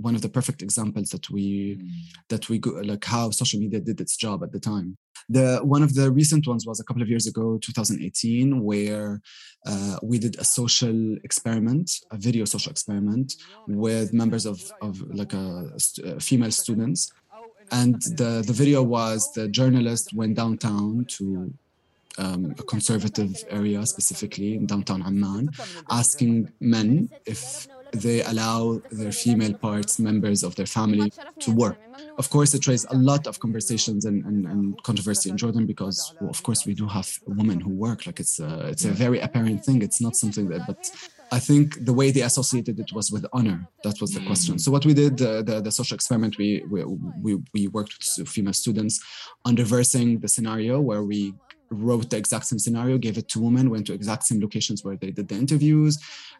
one 0.00 0.14
of 0.14 0.22
the 0.22 0.28
perfect 0.28 0.62
examples 0.62 1.10
that 1.10 1.28
we 1.30 1.76
mm. 1.76 1.90
that 2.28 2.48
we 2.48 2.58
go, 2.58 2.70
like 2.70 3.04
how 3.04 3.30
social 3.30 3.60
media 3.60 3.80
did 3.80 4.00
its 4.00 4.16
job 4.16 4.42
at 4.42 4.52
the 4.52 4.60
time 4.60 4.96
the 5.28 5.60
one 5.62 5.82
of 5.82 5.94
the 5.94 6.10
recent 6.10 6.46
ones 6.46 6.66
was 6.66 6.80
a 6.80 6.84
couple 6.84 7.02
of 7.02 7.08
years 7.08 7.26
ago 7.26 7.58
2018 7.58 8.62
where 8.62 9.20
uh, 9.66 9.96
we 10.02 10.18
did 10.18 10.38
a 10.38 10.44
social 10.44 11.16
experiment 11.22 11.90
a 12.10 12.16
video 12.16 12.44
social 12.44 12.70
experiment 12.70 13.34
with 13.68 14.12
members 14.12 14.46
of 14.46 14.58
of 14.80 15.00
like 15.14 15.34
a, 15.34 15.70
a 16.04 16.20
female 16.20 16.50
students 16.50 17.12
and 17.72 18.00
the 18.16 18.42
the 18.46 18.52
video 18.52 18.82
was 18.82 19.30
the 19.34 19.48
journalist 19.48 20.12
went 20.14 20.36
downtown 20.36 21.04
to 21.08 21.52
um, 22.20 22.54
a 22.58 22.64
conservative 22.74 23.32
area, 23.48 23.84
specifically 23.86 24.54
in 24.54 24.66
downtown 24.66 25.02
Amman, 25.02 25.50
asking 25.90 26.52
men 26.60 27.10
if 27.26 27.66
they 27.92 28.22
allow 28.22 28.80
their 28.92 29.12
female 29.12 29.54
parts, 29.54 29.98
members 29.98 30.42
of 30.42 30.54
their 30.54 30.66
family, 30.66 31.12
to 31.40 31.50
work. 31.50 31.78
Of 32.18 32.30
course, 32.30 32.54
it 32.54 32.66
raised 32.66 32.86
a 32.90 32.96
lot 32.96 33.26
of 33.26 33.40
conversations 33.40 34.04
and, 34.04 34.24
and, 34.24 34.46
and 34.46 34.82
controversy 34.82 35.30
in 35.30 35.36
Jordan 35.36 35.66
because, 35.66 36.14
well, 36.20 36.30
of 36.30 36.42
course, 36.42 36.66
we 36.66 36.74
do 36.74 36.86
have 36.86 37.08
women 37.26 37.58
who 37.60 37.70
work. 37.70 38.06
Like 38.06 38.20
it's 38.20 38.38
a, 38.38 38.68
it's 38.68 38.84
a 38.84 38.90
very 38.90 39.18
apparent 39.20 39.64
thing. 39.64 39.82
It's 39.82 40.00
not 40.00 40.14
something 40.16 40.48
that, 40.50 40.66
but 40.66 40.90
I 41.32 41.38
think 41.38 41.84
the 41.84 41.92
way 41.92 42.10
they 42.10 42.22
associated 42.22 42.78
it 42.78 42.92
was 42.92 43.10
with 43.10 43.24
honor. 43.32 43.68
That 43.84 44.00
was 44.00 44.12
the 44.12 44.24
question. 44.24 44.58
So 44.58 44.70
what 44.70 44.84
we 44.84 44.94
did, 44.94 45.20
uh, 45.20 45.42
the, 45.42 45.60
the 45.60 45.72
social 45.72 45.94
experiment, 45.94 46.38
we, 46.38 46.64
we, 46.70 46.84
we, 47.22 47.38
we 47.54 47.68
worked 47.68 47.94
with 48.18 48.28
female 48.28 48.52
students 48.52 49.00
on 49.44 49.56
reversing 49.56 50.20
the 50.20 50.28
scenario 50.28 50.80
where 50.80 51.02
we 51.02 51.34
wrote 51.70 52.10
the 52.10 52.16
exact 52.16 52.46
same 52.46 52.58
scenario, 52.58 52.98
gave 52.98 53.16
it 53.16 53.28
to 53.28 53.40
women, 53.40 53.70
went 53.70 53.86
to 53.86 53.92
exact 53.92 54.24
same 54.24 54.40
locations 54.40 54.84
where 54.84 54.96
they 54.96 55.10
did 55.10 55.28
the 55.28 55.36
interviews, 55.36 55.98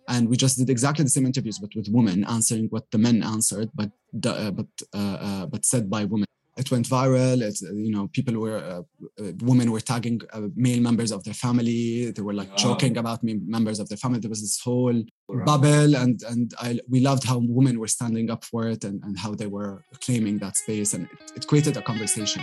and 0.09 0.29
we 0.29 0.37
just 0.37 0.59
did 0.59 0.71
exactly 0.71 1.05
the 1.05 1.11
same 1.11 1.27
interviews, 1.27 1.59
but 1.59 1.75
with 1.75 1.89
women 1.89 2.25
answering 2.25 2.67
what 2.71 2.91
the 2.91 2.99
men 2.99 3.23
answered, 3.23 3.71
but 3.75 3.91
uh, 4.27 4.51
but 4.51 4.67
uh, 4.95 5.19
uh, 5.21 5.47
but 5.47 5.65
said 5.65 5.89
by 5.89 6.05
women. 6.05 6.27
It 6.57 6.71
went 6.71 6.87
viral. 6.89 7.41
It, 7.41 7.59
you 7.63 7.91
know, 7.91 8.09
people 8.09 8.39
were, 8.39 8.59
uh, 8.59 8.83
uh, 9.23 9.33
women 9.41 9.71
were 9.71 9.81
tagging 9.81 10.21
uh, 10.33 10.49
male 10.57 10.83
members 10.83 11.11
of 11.11 11.25
their 11.25 11.33
family. 11.33 12.11
They 12.11 12.21
were 12.21 12.35
like 12.35 12.51
wow. 12.51 12.57
joking 12.57 12.99
about 12.99 13.23
me, 13.23 13.41
members 13.47 13.79
of 13.81 13.89
their 13.89 13.97
family. 13.97 14.19
There 14.19 14.29
was 14.29 14.43
this 14.43 14.61
whole 14.61 15.03
right. 15.29 15.47
bubble, 15.47 15.97
and 15.97 16.23
and 16.25 16.53
I 16.61 16.81
we 16.89 17.01
loved 17.01 17.25
how 17.25 17.39
women 17.39 17.79
were 17.79 17.89
standing 17.89 18.31
up 18.31 18.45
for 18.45 18.67
it 18.67 18.85
and, 18.85 19.03
and 19.05 19.19
how 19.19 19.35
they 19.35 19.47
were 19.47 19.85
claiming 20.05 20.39
that 20.39 20.57
space, 20.57 20.93
and 20.93 21.05
it, 21.05 21.33
it 21.37 21.47
created 21.47 21.77
a 21.77 21.83
conversation. 21.83 22.43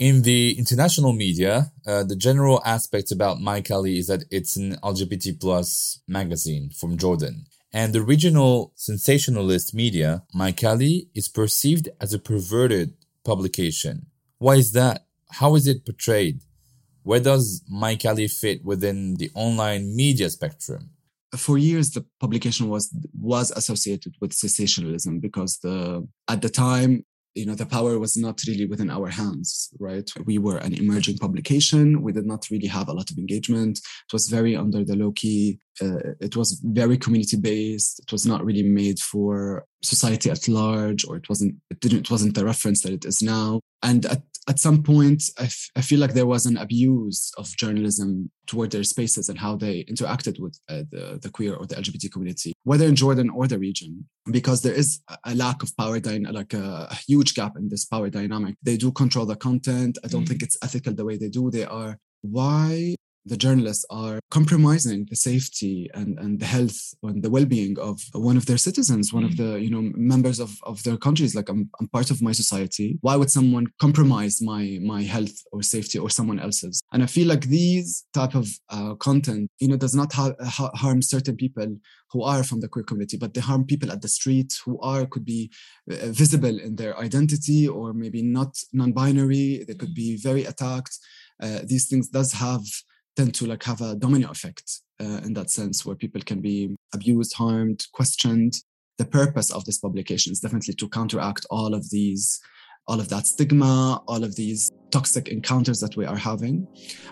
In 0.00 0.22
the 0.22 0.56
international 0.56 1.12
media, 1.12 1.72
uh, 1.86 2.04
the 2.04 2.16
general 2.16 2.62
aspect 2.64 3.12
about 3.12 3.36
MyKali 3.36 3.98
is 3.98 4.06
that 4.06 4.24
it's 4.30 4.56
an 4.56 4.76
LGBT 4.76 5.38
plus 5.38 6.00
magazine 6.08 6.70
from 6.70 6.96
Jordan. 6.96 7.44
And 7.70 7.92
the 7.92 8.00
regional 8.00 8.72
sensationalist 8.76 9.74
media, 9.74 10.22
MyKali, 10.34 11.08
is 11.14 11.28
perceived 11.28 11.90
as 12.00 12.14
a 12.14 12.18
perverted 12.18 12.94
publication. 13.26 14.06
Why 14.38 14.54
is 14.54 14.72
that? 14.72 15.04
How 15.32 15.54
is 15.54 15.66
it 15.66 15.84
portrayed? 15.84 16.40
Where 17.02 17.20
does 17.20 17.62
MyKali 17.70 18.32
fit 18.32 18.64
within 18.64 19.16
the 19.16 19.30
online 19.34 19.94
media 19.94 20.30
spectrum? 20.30 20.92
for 21.36 21.58
years 21.58 21.90
the 21.90 22.04
publication 22.18 22.68
was 22.68 22.92
was 23.20 23.52
associated 23.52 24.12
with 24.20 24.32
sensationalism 24.32 25.20
because 25.20 25.58
the 25.58 26.04
at 26.26 26.42
the 26.42 26.48
time 26.48 27.04
you 27.34 27.46
know 27.46 27.54
the 27.54 27.66
power 27.66 27.98
was 27.98 28.16
not 28.16 28.40
really 28.46 28.66
within 28.66 28.90
our 28.90 29.08
hands 29.08 29.70
right? 29.78 30.10
We 30.24 30.38
were 30.38 30.58
an 30.58 30.74
emerging 30.74 31.18
publication. 31.18 32.02
We 32.02 32.12
did 32.12 32.26
not 32.26 32.46
really 32.50 32.66
have 32.66 32.88
a 32.88 32.92
lot 32.92 33.10
of 33.10 33.18
engagement. 33.18 33.78
It 33.78 34.12
was 34.12 34.28
very 34.28 34.56
under 34.56 34.84
the 34.84 34.96
low 34.96 35.12
key 35.12 35.58
uh, 35.82 36.14
it 36.20 36.36
was 36.36 36.60
very 36.64 36.98
community 36.98 37.36
based. 37.36 38.00
It 38.00 38.12
was 38.12 38.26
not 38.26 38.44
really 38.44 38.62
made 38.62 38.98
for 38.98 39.64
society 39.82 40.30
at 40.30 40.46
large 40.46 41.06
or 41.06 41.16
it 41.16 41.28
wasn't 41.28 41.54
it 41.70 41.80
didn't 41.80 42.00
it 42.00 42.10
wasn't 42.10 42.34
the 42.34 42.44
reference 42.44 42.82
that 42.82 42.92
it 42.92 43.04
is 43.04 43.22
now. 43.22 43.60
And 43.82 44.04
at 44.06 44.22
at 44.48 44.58
some 44.58 44.82
point, 44.82 45.22
I, 45.38 45.44
f- 45.44 45.70
I 45.76 45.82
feel 45.82 46.00
like 46.00 46.14
there 46.14 46.26
was 46.26 46.46
an 46.46 46.56
abuse 46.56 47.32
of 47.36 47.54
journalism 47.56 48.30
toward 48.46 48.70
their 48.70 48.84
spaces 48.84 49.28
and 49.28 49.38
how 49.38 49.56
they 49.56 49.84
interacted 49.84 50.40
with 50.40 50.58
uh, 50.68 50.82
the, 50.90 51.18
the 51.22 51.30
queer 51.30 51.54
or 51.54 51.66
the 51.66 51.76
LGBT 51.76 52.10
community, 52.10 52.52
whether 52.64 52.86
in 52.86 52.96
Jordan 52.96 53.30
or 53.30 53.46
the 53.46 53.58
region, 53.58 54.08
because 54.30 54.62
there 54.62 54.72
is 54.72 55.00
a 55.24 55.34
lack 55.34 55.62
of 55.62 55.76
power, 55.76 56.00
dy- 56.00 56.18
like 56.20 56.54
a, 56.54 56.88
a, 56.90 56.94
huge 57.06 57.34
gap 57.34 57.56
in 57.56 57.68
this 57.68 57.84
power 57.84 58.08
dynamic. 58.08 58.56
They 58.62 58.76
do 58.76 58.90
control 58.92 59.26
the 59.26 59.36
content. 59.36 59.98
I 60.04 60.08
don't 60.08 60.24
mm. 60.24 60.28
think 60.28 60.42
it's 60.42 60.56
ethical 60.62 60.94
the 60.94 61.04
way 61.04 61.16
they 61.16 61.28
do. 61.28 61.50
They 61.50 61.64
are. 61.64 61.98
Why 62.22 62.96
the 63.30 63.36
journalists 63.36 63.86
are 63.90 64.18
compromising 64.30 65.06
the 65.08 65.16
safety 65.16 65.88
and, 65.94 66.18
and 66.18 66.40
the 66.40 66.46
health 66.46 66.80
and 67.04 67.22
the 67.22 67.30
well-being 67.30 67.78
of 67.78 67.96
one 68.12 68.36
of 68.36 68.46
their 68.46 68.58
citizens 68.58 69.12
one 69.12 69.22
mm. 69.22 69.30
of 69.30 69.36
the 69.36 69.50
you 69.64 69.70
know 69.70 69.84
members 69.94 70.38
of, 70.40 70.50
of 70.64 70.82
their 70.82 70.98
countries. 71.06 71.34
Like 71.34 71.48
I'm, 71.48 71.70
I'm 71.78 71.88
part 71.88 72.10
of 72.10 72.20
my 72.20 72.32
society. 72.32 72.98
Why 73.00 73.14
would 73.16 73.30
someone 73.30 73.66
compromise 73.80 74.42
my 74.42 74.64
my 74.82 75.02
health 75.02 75.36
or 75.52 75.62
safety 75.62 75.98
or 75.98 76.10
someone 76.10 76.40
else's? 76.46 76.82
And 76.92 77.02
i 77.02 77.06
feel 77.06 77.28
like 77.32 77.44
these 77.58 78.04
type 78.12 78.34
of 78.34 78.46
uh, 78.68 78.94
content 79.08 79.50
you 79.62 79.68
know 79.68 79.76
does 79.76 79.94
not 80.00 80.12
ha- 80.12 80.38
ha- 80.56 80.74
harm 80.82 81.00
certain 81.02 81.36
people 81.36 81.70
who 82.12 82.22
are 82.32 82.42
from 82.42 82.60
the 82.60 82.68
queer 82.72 82.84
community 82.90 83.16
but 83.16 83.32
they 83.32 83.40
harm 83.40 83.64
people 83.64 83.90
at 83.92 84.02
the 84.02 84.08
street 84.18 84.50
who 84.64 84.74
are 84.80 85.06
could 85.06 85.24
be 85.24 85.50
uh, 85.90 86.10
visible 86.22 86.56
in 86.66 86.72
their 86.76 86.98
identity 86.98 87.68
or 87.68 87.92
maybe 87.92 88.22
not 88.22 88.52
non-binary. 88.72 89.64
They 89.66 89.74
could 89.74 89.94
be 89.94 90.16
very 90.16 90.44
attacked. 90.44 90.98
Uh, 91.42 91.60
these 91.64 91.86
things 91.88 92.08
does 92.08 92.32
have 92.32 92.64
tend 93.16 93.34
to 93.34 93.46
like 93.46 93.62
have 93.64 93.80
a 93.80 93.94
domino 93.96 94.30
effect 94.30 94.80
uh, 95.00 95.20
in 95.24 95.34
that 95.34 95.50
sense 95.50 95.84
where 95.84 95.96
people 95.96 96.20
can 96.20 96.40
be 96.40 96.76
abused 96.94 97.34
harmed 97.34 97.86
questioned. 97.92 98.54
The 98.98 99.04
purpose 99.06 99.50
of 99.50 99.64
this 99.64 99.78
publication 99.78 100.32
is 100.32 100.40
definitely 100.40 100.74
to 100.74 100.88
counteract 100.88 101.46
all 101.50 101.74
of 101.74 101.90
these 101.90 102.40
all 102.86 102.98
of 102.98 103.10
that 103.10 103.26
stigma 103.26 104.02
all 104.08 104.24
of 104.24 104.34
these 104.36 104.70
toxic 104.90 105.28
encounters 105.28 105.80
that 105.80 105.96
we 105.96 106.06
are 106.06 106.16
having 106.16 106.66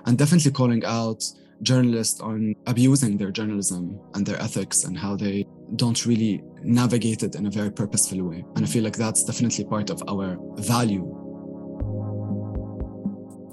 and 0.06 0.16
definitely 0.16 0.50
calling 0.50 0.82
out 0.84 1.22
journalists 1.62 2.20
on 2.20 2.54
abusing 2.66 3.18
their 3.18 3.30
journalism 3.30 4.00
and 4.14 4.24
their 4.24 4.40
ethics 4.40 4.84
and 4.84 4.96
how 4.96 5.14
they 5.14 5.44
don't 5.76 6.06
really 6.06 6.42
navigate 6.62 7.22
it 7.22 7.34
in 7.34 7.46
a 7.46 7.50
very 7.50 7.70
purposeful 7.70 8.22
way 8.24 8.42
and 8.56 8.64
i 8.64 8.68
feel 8.68 8.82
like 8.82 8.96
that's 8.96 9.24
definitely 9.24 9.64
part 9.64 9.90
of 9.90 10.02
our 10.08 10.38
value. 10.56 11.04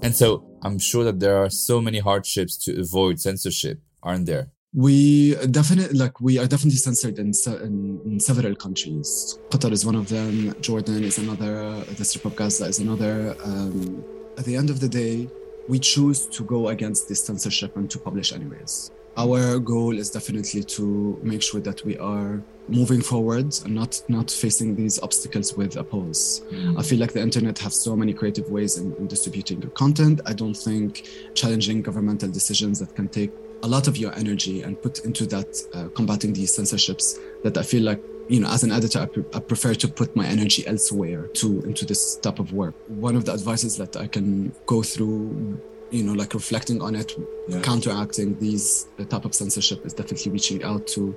And 0.05 0.15
so 0.15 0.45
I'm 0.65 0.79
sure 0.79 1.03
that 1.03 1.19
there 1.19 1.37
are 1.37 1.51
so 1.51 1.79
many 1.79 1.99
hardships 1.99 2.57
to 2.65 2.79
avoid 2.79 3.21
censorship, 3.21 3.77
aren't 4.01 4.25
there? 4.25 4.49
We 4.73 5.35
definitely 5.51 5.97
like 5.97 6.19
we 6.19 6.39
are 6.39 6.47
definitely 6.47 6.81
censored 6.87 7.19
in, 7.19 7.31
in, 7.67 8.01
in, 8.05 8.19
several 8.19 8.55
countries. 8.55 9.39
Qatar 9.51 9.71
is 9.71 9.85
one 9.85 9.95
of 9.95 10.09
them. 10.09 10.59
Jordan 10.61 11.03
is 11.03 11.19
another. 11.19 11.81
The 11.99 12.03
Strip 12.03 12.25
of 12.25 12.35
Gaza 12.35 12.65
is 12.65 12.79
another. 12.79 13.35
Um, 13.45 14.03
at 14.39 14.45
the 14.45 14.55
end 14.55 14.71
of 14.71 14.79
the 14.79 14.89
day, 14.89 15.29
we 15.69 15.77
choose 15.77 16.25
to 16.35 16.43
go 16.43 16.69
against 16.69 17.07
this 17.09 17.23
censorship 17.23 17.77
and 17.77 17.89
to 17.91 17.99
publish 17.99 18.33
anyways. 18.33 18.91
Our 19.17 19.59
goal 19.59 19.97
is 19.97 20.09
definitely 20.09 20.63
to 20.63 21.19
make 21.23 21.41
sure 21.41 21.61
that 21.61 21.83
we 21.85 21.97
are 21.97 22.41
moving 22.67 23.01
forward 23.01 23.55
and 23.63 23.75
not 23.75 24.01
not 24.07 24.29
facing 24.29 24.75
these 24.75 24.99
obstacles 25.01 25.55
with 25.55 25.77
a 25.77 25.83
pause. 25.83 26.41
Mm. 26.51 26.79
I 26.79 26.83
feel 26.83 26.99
like 26.99 27.13
the 27.13 27.21
internet 27.21 27.59
has 27.59 27.75
so 27.75 27.95
many 27.95 28.13
creative 28.13 28.49
ways 28.49 28.77
in, 28.77 28.95
in 28.95 29.07
distributing 29.07 29.61
your 29.61 29.71
content. 29.71 30.21
I 30.25 30.33
don't 30.33 30.55
think 30.55 31.07
challenging 31.33 31.81
governmental 31.81 32.29
decisions 32.29 32.79
that 32.79 32.95
can 32.95 33.07
take 33.07 33.31
a 33.63 33.67
lot 33.67 33.87
of 33.87 33.97
your 33.97 34.13
energy 34.15 34.63
and 34.63 34.81
put 34.81 35.05
into 35.05 35.25
that 35.27 35.47
uh, 35.73 35.87
combating 35.95 36.33
these 36.33 36.53
censorships 36.53 37.17
that 37.43 37.57
I 37.57 37.63
feel 37.63 37.83
like 37.83 38.01
you 38.27 38.39
know 38.39 38.49
as 38.49 38.63
an 38.63 38.71
editor 38.71 38.99
I, 38.99 39.05
pre- 39.05 39.25
I, 39.33 39.39
prefer 39.39 39.75
to 39.75 39.87
put 39.87 40.15
my 40.15 40.25
energy 40.25 40.65
elsewhere 40.65 41.27
to 41.27 41.61
into 41.61 41.85
this 41.85 42.15
type 42.17 42.39
of 42.39 42.53
work 42.53 42.73
one 42.87 43.15
of 43.15 43.25
the 43.25 43.33
advices 43.33 43.77
that 43.77 43.95
i 43.95 44.07
can 44.07 44.51
go 44.65 44.81
through 44.81 45.61
you 45.91 46.03
know 46.03 46.13
like 46.13 46.33
reflecting 46.33 46.81
on 46.81 46.95
it 46.95 47.15
yeah. 47.47 47.61
counteracting 47.61 48.37
these 48.39 48.87
the 48.97 49.05
type 49.05 49.25
of 49.25 49.33
censorship 49.35 49.85
is 49.85 49.93
definitely 49.93 50.31
reaching 50.31 50.63
out 50.63 50.85
to 50.87 51.15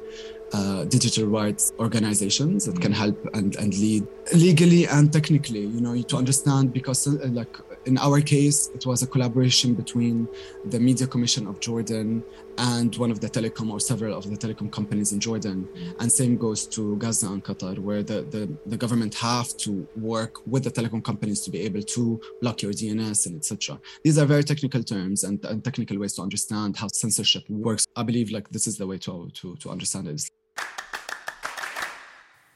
uh, 0.52 0.84
digital 0.84 1.26
rights 1.26 1.72
organizations 1.78 2.64
that 2.64 2.72
mm-hmm. 2.72 2.82
can 2.82 2.92
help 2.92 3.28
and, 3.34 3.56
and 3.56 3.76
lead 3.78 4.06
legally 4.34 4.86
and 4.86 5.12
technically 5.12 5.60
you 5.60 5.80
know 5.80 6.00
to 6.02 6.16
understand 6.16 6.72
because 6.72 7.06
uh, 7.06 7.28
like 7.30 7.56
in 7.88 7.96
our 7.96 8.20
case, 8.20 8.68
it 8.74 8.84
was 8.84 9.02
a 9.02 9.06
collaboration 9.06 9.74
between 9.74 10.28
the 10.66 10.78
Media 10.78 11.06
Commission 11.06 11.46
of 11.46 11.58
Jordan 11.58 12.22
and 12.58 12.94
one 12.96 13.10
of 13.10 13.20
the 13.20 13.30
telecom 13.30 13.70
or 13.70 13.80
several 13.80 14.14
of 14.14 14.28
the 14.28 14.36
telecom 14.36 14.70
companies 14.70 15.12
in 15.12 15.20
Jordan. 15.20 15.66
And 15.98 16.12
same 16.12 16.36
goes 16.36 16.66
to 16.68 16.96
Gaza 16.96 17.28
and 17.28 17.42
Qatar, 17.42 17.78
where 17.78 18.02
the, 18.02 18.22
the, 18.34 18.54
the 18.66 18.76
government 18.76 19.14
have 19.14 19.56
to 19.64 19.88
work 19.96 20.46
with 20.46 20.64
the 20.64 20.70
telecom 20.70 21.02
companies 21.02 21.40
to 21.42 21.50
be 21.50 21.60
able 21.60 21.80
to 21.80 22.20
block 22.42 22.60
your 22.60 22.72
DNS 22.72 23.26
and 23.26 23.36
etc. 23.36 23.80
These 24.04 24.18
are 24.18 24.26
very 24.26 24.44
technical 24.44 24.82
terms 24.84 25.24
and, 25.24 25.42
and 25.46 25.64
technical 25.64 25.98
ways 25.98 26.12
to 26.14 26.22
understand 26.22 26.76
how 26.76 26.88
censorship 26.88 27.48
works. 27.48 27.86
I 27.96 28.02
believe 28.02 28.30
like 28.30 28.50
this 28.50 28.66
is 28.66 28.76
the 28.76 28.86
way 28.86 28.98
to, 28.98 29.30
to, 29.32 29.56
to 29.56 29.70
understand 29.70 30.08
it. 30.08 30.28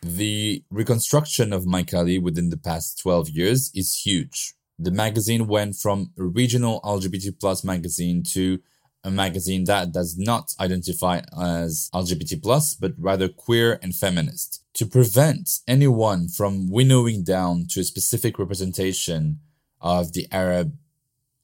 The 0.03 0.63
reconstruction 0.69 1.55
of 1.55 1.65
MyKali 1.65 2.21
within 2.21 2.51
the 2.51 2.59
past 2.59 3.01
12 3.01 3.31
years 3.31 3.71
is 3.75 3.97
huge 3.97 4.55
the 4.79 4.91
magazine 4.91 5.47
went 5.47 5.77
from 5.77 6.13
a 6.19 6.25
regional 6.25 6.81
LGBT 6.83 7.39
plus 7.39 7.65
magazine 7.65 8.23
to 8.33 8.59
a 9.05 9.11
magazine 9.11 9.65
that 9.65 9.93
does 9.93 10.17
not 10.17 10.55
identify 10.61 11.21
as 11.41 11.91
LGBT 11.93 12.43
plus, 12.43 12.75
but 12.75 12.93
rather 12.99 13.29
queer 13.29 13.79
and 13.83 13.95
feminist. 13.95 14.65
To 14.75 14.87
prevent 14.87 15.59
anyone 15.67 16.29
from 16.29 16.71
winnowing 16.71 17.25
down 17.25 17.67
to 17.71 17.81
a 17.81 17.85
specific 17.85 18.39
representation 18.39 19.41
of 19.81 20.13
the 20.13 20.29
Arab 20.31 20.77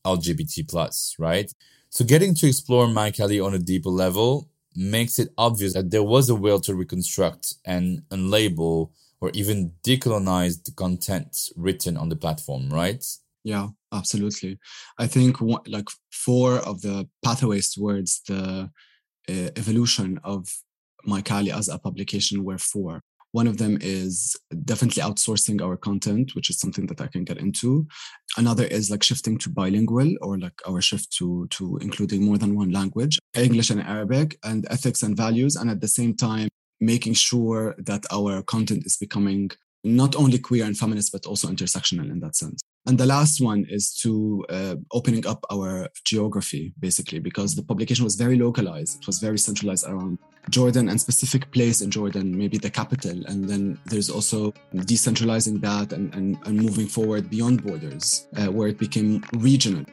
LGBT 0.06 0.68
plus, 0.68 1.16
right? 1.18 1.52
So 1.90 2.04
getting 2.04 2.34
to 2.36 2.46
explore 2.46 2.86
MyKali 2.86 3.44
on 3.44 3.54
a 3.54 3.58
deeper 3.58 3.90
level 3.90 4.50
makes 4.76 5.18
it 5.18 5.30
obvious 5.36 5.74
that 5.74 5.90
there 5.90 6.02
was 6.02 6.28
a 6.28 6.34
will 6.34 6.60
to 6.60 6.74
reconstruct 6.74 7.54
and 7.64 8.02
unlabel 8.10 8.90
or 9.20 9.30
even 9.34 9.72
decolonize 9.84 10.64
the 10.64 10.72
content 10.72 11.50
written 11.56 11.96
on 11.96 12.08
the 12.08 12.16
platform, 12.16 12.68
right? 12.70 13.04
Yeah, 13.44 13.68
absolutely. 13.92 14.58
I 14.98 15.06
think 15.06 15.40
one, 15.40 15.62
like 15.66 15.88
four 16.12 16.54
of 16.58 16.82
the 16.82 17.08
pathways 17.24 17.72
towards 17.72 18.22
the 18.28 18.70
uh, 19.28 19.50
evolution 19.56 20.20
of 20.24 20.48
MyKali 21.06 21.56
as 21.56 21.68
a 21.68 21.78
publication 21.78 22.44
were 22.44 22.58
four. 22.58 23.02
One 23.32 23.46
of 23.46 23.58
them 23.58 23.76
is 23.82 24.36
definitely 24.64 25.02
outsourcing 25.02 25.62
our 25.62 25.76
content, 25.76 26.34
which 26.34 26.48
is 26.48 26.58
something 26.58 26.86
that 26.86 27.00
I 27.00 27.08
can 27.08 27.24
get 27.24 27.36
into. 27.36 27.86
Another 28.38 28.64
is 28.64 28.90
like 28.90 29.02
shifting 29.02 29.36
to 29.38 29.50
bilingual 29.50 30.14
or 30.22 30.38
like 30.38 30.58
our 30.66 30.80
shift 30.80 31.12
to 31.18 31.46
to 31.50 31.78
including 31.82 32.24
more 32.24 32.38
than 32.38 32.56
one 32.56 32.70
language, 32.70 33.18
English 33.34 33.70
and 33.70 33.82
Arabic, 33.82 34.38
and 34.44 34.66
ethics 34.70 35.02
and 35.02 35.16
values, 35.16 35.56
and 35.56 35.68
at 35.70 35.80
the 35.80 35.88
same 35.88 36.16
time 36.16 36.48
making 36.80 37.14
sure 37.14 37.74
that 37.78 38.04
our 38.12 38.42
content 38.42 38.86
is 38.86 38.96
becoming 38.96 39.50
not 39.84 40.16
only 40.16 40.38
queer 40.38 40.64
and 40.64 40.76
feminist 40.76 41.12
but 41.12 41.26
also 41.26 41.48
intersectional 41.48 42.10
in 42.10 42.20
that 42.20 42.36
sense. 42.36 42.60
And 42.86 42.96
the 42.96 43.06
last 43.06 43.40
one 43.40 43.66
is 43.68 43.94
to 44.02 44.46
uh, 44.48 44.76
opening 44.92 45.26
up 45.26 45.44
our 45.50 45.88
geography, 46.04 46.72
basically, 46.78 47.18
because 47.18 47.54
the 47.54 47.62
publication 47.62 48.04
was 48.04 48.16
very 48.16 48.38
localized. 48.38 49.00
It 49.02 49.06
was 49.06 49.18
very 49.18 49.38
centralized 49.38 49.86
around 49.86 50.18
Jordan 50.50 50.88
and 50.88 51.00
specific 51.00 51.50
place 51.50 51.80
in 51.80 51.90
Jordan, 51.90 52.36
maybe 52.36 52.58
the 52.58 52.70
capital. 52.70 53.24
And 53.26 53.48
then 53.48 53.78
there's 53.86 54.10
also 54.10 54.52
decentralizing 54.74 55.60
that 55.60 55.92
and, 55.92 56.14
and, 56.14 56.38
and 56.46 56.56
moving 56.56 56.86
forward 56.86 57.30
beyond 57.30 57.64
borders, 57.64 58.26
uh, 58.36 58.46
where 58.46 58.68
it 58.68 58.78
became 58.78 59.22
regional 59.34 59.84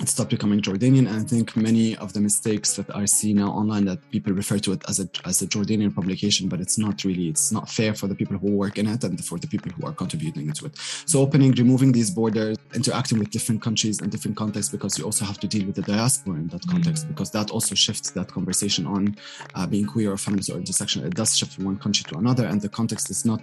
it 0.00 0.08
stopped 0.08 0.30
becoming 0.30 0.60
Jordanian. 0.60 1.06
And 1.08 1.20
I 1.20 1.22
think 1.22 1.56
many 1.56 1.96
of 1.96 2.12
the 2.12 2.20
mistakes 2.20 2.74
that 2.74 2.94
I 2.94 3.04
see 3.04 3.32
now 3.32 3.48
online 3.48 3.84
that 3.86 3.98
people 4.10 4.32
refer 4.32 4.58
to 4.58 4.72
it 4.72 4.82
as 4.88 4.98
a 5.00 5.08
as 5.24 5.40
a 5.42 5.46
Jordanian 5.46 5.94
publication, 5.94 6.48
but 6.48 6.60
it's 6.60 6.78
not 6.78 7.04
really. 7.04 7.28
It's 7.28 7.52
not 7.52 7.68
fair 7.68 7.94
for 7.94 8.06
the 8.06 8.14
people 8.14 8.36
who 8.36 8.50
work 8.50 8.78
in 8.78 8.86
it 8.86 9.04
and 9.04 9.22
for 9.24 9.38
the 9.38 9.46
people 9.46 9.70
who 9.72 9.86
are 9.86 9.92
contributing 9.92 10.52
to 10.52 10.66
it. 10.66 10.76
So 11.06 11.20
opening, 11.20 11.52
removing 11.52 11.92
these 11.92 12.10
borders, 12.10 12.58
interacting 12.74 13.18
with 13.18 13.30
different 13.30 13.62
countries 13.62 14.00
and 14.00 14.10
different 14.10 14.36
contexts, 14.36 14.70
because 14.72 14.98
you 14.98 15.04
also 15.04 15.24
have 15.24 15.38
to 15.40 15.46
deal 15.46 15.66
with 15.66 15.76
the 15.76 15.82
diaspora 15.82 16.34
in 16.34 16.48
that 16.48 16.66
context, 16.66 17.08
because 17.08 17.30
that 17.30 17.50
also 17.50 17.74
shifts 17.74 18.10
that 18.10 18.28
conversation 18.32 18.86
on 18.86 19.16
uh, 19.54 19.66
being 19.66 19.86
queer 19.94 20.10
or 20.14 20.18
feminist 20.26 20.50
or 20.50 20.58
intersectional. 20.64 21.04
It 21.10 21.14
does 21.14 21.30
shift 21.38 21.52
from 21.54 21.64
one 21.70 21.78
country 21.84 22.04
to 22.10 22.14
another, 22.22 22.46
and 22.50 22.58
the 22.60 22.72
context 22.80 23.04
does 23.12 23.24
not 23.24 23.42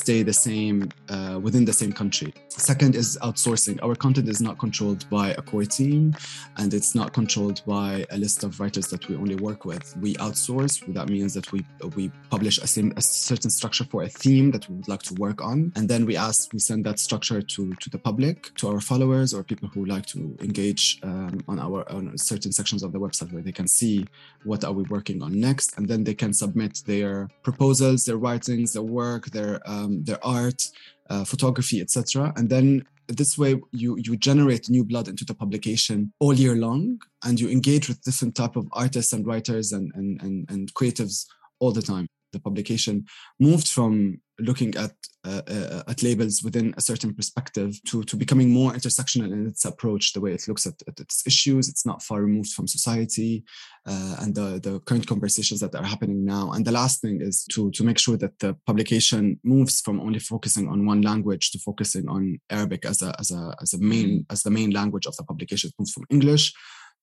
stay 0.00 0.22
the 0.30 0.36
same 0.48 0.76
uh, 1.14 1.38
within 1.46 1.64
the 1.70 1.76
same 1.82 1.92
country. 2.00 2.30
Second 2.48 2.92
is 3.02 3.18
outsourcing. 3.26 3.76
Our 3.86 3.94
content 4.06 4.28
is 4.34 4.40
not 4.40 4.58
controlled 4.64 5.02
by 5.18 5.26
a 5.40 5.42
core 5.50 5.68
team 5.80 6.14
and 6.56 6.68
it's 6.78 6.94
not 7.00 7.08
controlled 7.20 7.58
by 7.66 7.90
a 8.14 8.16
list 8.24 8.38
of 8.46 8.50
writers 8.60 8.86
that 8.92 9.02
we 9.08 9.14
only 9.22 9.36
work 9.48 9.60
with. 9.70 9.84
We 10.04 10.10
outsource. 10.26 10.74
That 10.98 11.08
means 11.14 11.32
that 11.34 11.46
we 11.52 11.60
we 11.96 12.04
publish 12.34 12.56
a, 12.66 12.66
sim, 12.74 12.92
a 12.96 13.02
certain 13.02 13.50
structure 13.58 13.86
for 13.92 14.00
a 14.08 14.10
theme 14.22 14.46
that 14.54 14.64
we 14.68 14.76
would 14.76 14.88
like 14.94 15.04
to 15.10 15.14
work 15.26 15.38
on, 15.50 15.58
and 15.76 15.84
then 15.92 16.02
we 16.10 16.14
ask 16.28 16.38
we 16.56 16.60
send 16.70 16.80
that 16.88 16.98
structure 16.98 17.40
to 17.54 17.62
to 17.82 17.88
the 17.94 18.00
public, 18.08 18.36
to 18.58 18.64
our 18.72 18.80
followers 18.90 19.28
or 19.34 19.40
people 19.52 19.68
who 19.74 19.82
like 19.94 20.06
to 20.14 20.18
engage 20.48 20.84
um, 21.08 21.34
on 21.50 21.56
our 21.66 21.80
on 21.96 22.04
certain 22.16 22.52
sections 22.58 22.82
of 22.82 22.90
the 22.94 23.00
website 23.06 23.30
where 23.32 23.44
they 23.48 23.56
can 23.60 23.68
see 23.78 23.96
what 24.44 24.64
are 24.66 24.74
we 24.78 24.84
working 24.96 25.18
on 25.26 25.30
next, 25.48 25.68
and 25.76 25.89
then 25.90 26.04
they 26.04 26.14
can 26.14 26.32
submit 26.32 26.82
their 26.86 27.28
proposals, 27.42 28.04
their 28.04 28.16
writings, 28.16 28.72
their 28.72 28.82
work, 29.00 29.26
their 29.26 29.60
um, 29.66 30.04
their 30.04 30.24
art. 30.24 30.62
Uh, 31.10 31.24
photography, 31.24 31.80
etc. 31.80 32.32
And 32.36 32.48
then 32.48 32.84
this 33.08 33.36
way 33.36 33.60
you 33.72 33.96
you 33.98 34.16
generate 34.16 34.70
new 34.70 34.84
blood 34.84 35.08
into 35.08 35.24
the 35.24 35.34
publication 35.34 36.12
all 36.20 36.34
year 36.34 36.54
long 36.54 37.00
and 37.24 37.40
you 37.40 37.48
engage 37.48 37.88
with 37.88 38.00
different 38.02 38.36
type 38.36 38.54
of 38.54 38.68
artists 38.72 39.12
and 39.12 39.26
writers 39.26 39.72
and 39.72 39.90
and 39.96 40.22
and, 40.22 40.48
and 40.48 40.72
creatives 40.74 41.26
all 41.58 41.72
the 41.72 41.82
time 41.82 42.06
the 42.32 42.40
publication 42.40 43.06
moved 43.38 43.68
from 43.68 44.20
looking 44.40 44.74
at 44.76 44.92
uh, 45.22 45.42
uh, 45.48 45.82
at 45.86 46.02
labels 46.02 46.42
within 46.42 46.72
a 46.78 46.80
certain 46.80 47.12
perspective 47.14 47.78
to 47.84 48.02
to 48.04 48.16
becoming 48.16 48.50
more 48.50 48.72
intersectional 48.72 49.30
in 49.30 49.46
its 49.46 49.64
approach 49.64 50.12
the 50.12 50.20
way 50.20 50.32
it 50.32 50.48
looks 50.48 50.66
at, 50.66 50.74
at 50.88 50.98
its 50.98 51.26
issues. 51.26 51.68
It's 51.68 51.84
not 51.84 52.02
far 52.02 52.22
removed 52.22 52.52
from 52.52 52.66
society 52.66 53.44
uh, 53.86 54.16
and 54.20 54.34
the 54.34 54.60
the 54.62 54.80
current 54.80 55.06
conversations 55.06 55.60
that 55.60 55.74
are 55.74 55.84
happening 55.84 56.24
now. 56.24 56.52
And 56.52 56.64
the 56.64 56.72
last 56.72 57.02
thing 57.02 57.20
is 57.20 57.44
to 57.52 57.70
to 57.72 57.84
make 57.84 57.98
sure 57.98 58.16
that 58.16 58.38
the 58.38 58.54
publication 58.66 59.38
moves 59.44 59.80
from 59.80 60.00
only 60.00 60.20
focusing 60.20 60.68
on 60.68 60.86
one 60.86 61.02
language 61.02 61.50
to 61.50 61.58
focusing 61.58 62.08
on 62.08 62.40
arabic 62.48 62.86
as 62.86 63.02
a 63.02 63.14
as 63.20 63.30
a 63.30 63.54
as 63.60 63.74
a 63.74 63.78
main 63.78 64.24
as 64.30 64.42
the 64.42 64.50
main 64.50 64.70
language 64.70 65.06
of 65.06 65.16
the 65.16 65.24
publication. 65.24 65.68
It 65.68 65.78
moves 65.78 65.92
from 65.92 66.06
english 66.10 66.54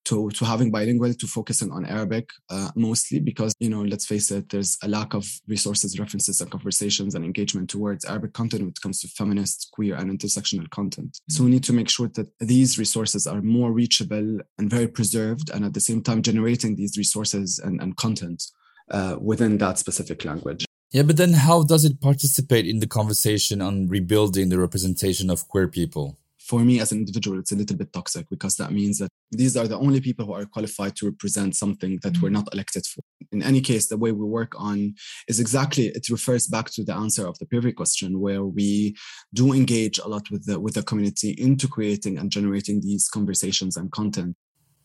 to, 0.07 0.29
to 0.31 0.45
having 0.45 0.71
bilingual 0.71 1.13
to 1.13 1.27
focusing 1.27 1.69
on 1.71 1.85
Arabic 1.85 2.29
uh, 2.49 2.71
mostly 2.75 3.19
because, 3.19 3.53
you 3.59 3.69
know, 3.69 3.81
let's 3.81 4.05
face 4.05 4.31
it, 4.31 4.49
there's 4.49 4.77
a 4.81 4.87
lack 4.87 5.13
of 5.13 5.25
resources, 5.47 5.99
references, 5.99 6.39
and 6.39 6.49
conversations 6.49 7.13
and 7.13 7.25
engagement 7.25 7.69
towards 7.69 8.05
Arabic 8.05 8.31
content 8.31 8.61
when 8.61 8.69
it 8.69 8.81
comes 8.81 9.01
to 9.01 9.07
feminist, 9.09 9.69
queer, 9.73 9.95
and 9.95 10.09
intersectional 10.09 10.69
content. 10.69 11.11
Mm-hmm. 11.11 11.33
So 11.33 11.43
we 11.43 11.51
need 11.51 11.65
to 11.65 11.73
make 11.73 11.89
sure 11.89 12.07
that 12.15 12.27
these 12.39 12.79
resources 12.79 13.27
are 13.27 13.41
more 13.41 13.73
reachable 13.73 14.39
and 14.57 14.69
very 14.69 14.87
preserved, 14.87 15.49
and 15.49 15.65
at 15.65 15.73
the 15.73 15.81
same 15.81 16.01
time, 16.01 16.21
generating 16.21 16.77
these 16.77 16.97
resources 16.97 17.59
and, 17.59 17.81
and 17.81 17.97
content 17.97 18.43
uh, 18.91 19.17
within 19.19 19.57
that 19.57 19.77
specific 19.77 20.23
language. 20.23 20.65
Yeah, 20.91 21.03
but 21.03 21.17
then 21.17 21.33
how 21.33 21.63
does 21.63 21.83
it 21.83 21.99
participate 21.99 22.65
in 22.65 22.79
the 22.79 22.87
conversation 22.87 23.61
on 23.61 23.89
rebuilding 23.89 24.47
the 24.47 24.57
representation 24.57 25.29
of 25.29 25.47
queer 25.49 25.67
people? 25.67 26.17
For 26.47 26.61
me 26.61 26.79
as 26.79 26.91
an 26.91 26.99
individual, 26.99 27.39
it's 27.39 27.51
a 27.51 27.55
little 27.55 27.75
bit 27.75 27.91
toxic 27.91 28.29
because 28.29 28.55
that 28.55 28.71
means 28.71 28.99
that 28.99 29.09
these 29.31 29.57
are 29.57 29.67
the 29.67 29.77
only 29.77 29.99
people 29.99 30.25
who 30.25 30.33
are 30.33 30.45
qualified 30.45 30.95
to 30.95 31.07
represent 31.07 31.55
something 31.55 31.99
that 32.03 32.21
we're 32.21 32.29
mm-hmm. 32.29 32.35
not 32.35 32.53
elected 32.53 32.85
for. 32.85 33.01
In 33.31 33.43
any 33.43 33.59
case, 33.59 33.87
the 33.87 33.97
way 33.97 34.13
we 34.13 34.25
work 34.25 34.53
on 34.57 34.93
is 35.27 35.39
exactly 35.39 35.87
it 35.87 36.09
refers 36.09 36.47
back 36.47 36.69
to 36.71 36.85
the 36.85 36.95
answer 36.95 37.27
of 37.27 37.37
the 37.39 37.45
previous 37.45 37.75
question, 37.75 38.21
where 38.21 38.45
we 38.45 38.95
do 39.33 39.51
engage 39.51 39.99
a 39.99 40.07
lot 40.07 40.31
with 40.31 40.45
the 40.45 40.59
with 40.59 40.75
the 40.75 40.83
community 40.83 41.31
into 41.37 41.67
creating 41.67 42.17
and 42.17 42.31
generating 42.31 42.79
these 42.81 43.09
conversations 43.09 43.75
and 43.75 43.91
content. 43.91 44.35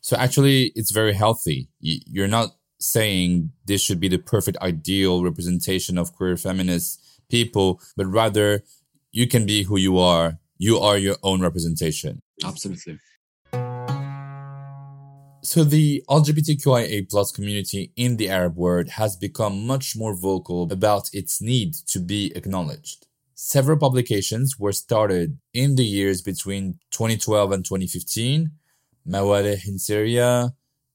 So 0.01 0.16
actually, 0.16 0.72
it's 0.75 0.90
very 0.90 1.12
healthy. 1.12 1.68
You're 1.81 2.27
not 2.27 2.57
saying 2.81 3.53
this 3.66 3.81
should 3.81 4.01
be 4.01 4.09
the 4.09 4.18
perfect 4.18 4.59
ideal 4.59 5.22
representation 5.22 5.96
of 5.96 6.12
queer 6.12 6.37
feminist 6.37 7.01
people, 7.31 7.81
but 7.96 8.07
rather 8.07 8.64
you 9.12 9.29
can 9.29 9.46
be 9.46 9.62
who 9.62 9.79
you 9.79 9.98
are 9.98 10.38
you 10.62 10.79
are 10.79 10.96
your 10.96 11.16
own 11.25 11.40
representation. 11.40 12.22
Absolutely. 12.44 12.96
So 15.42 15.64
the 15.64 16.05
LGBTQIA 16.09 17.11
plus 17.11 17.33
community 17.33 17.90
in 17.96 18.16
the 18.16 18.31
Arab 18.31 18.55
world 18.57 18.90
has 18.90 19.16
become 19.16 19.66
much 19.66 19.96
more 19.96 20.14
vocal 20.14 20.70
about 20.70 21.11
its 21.12 21.42
need 21.42 21.75
to 21.88 21.98
be 21.98 22.31
acknowledged. 22.37 23.09
Several 23.35 23.77
publications 23.77 24.57
were 24.57 24.70
started 24.70 25.37
in 25.53 25.75
the 25.75 25.85
years 25.85 26.22
between 26.22 26.79
2012 26.92 27.51
and 27.51 27.64
2015. 27.64 28.53
Mawalih 29.09 29.66
in 29.66 29.81
Syria, 29.81 30.55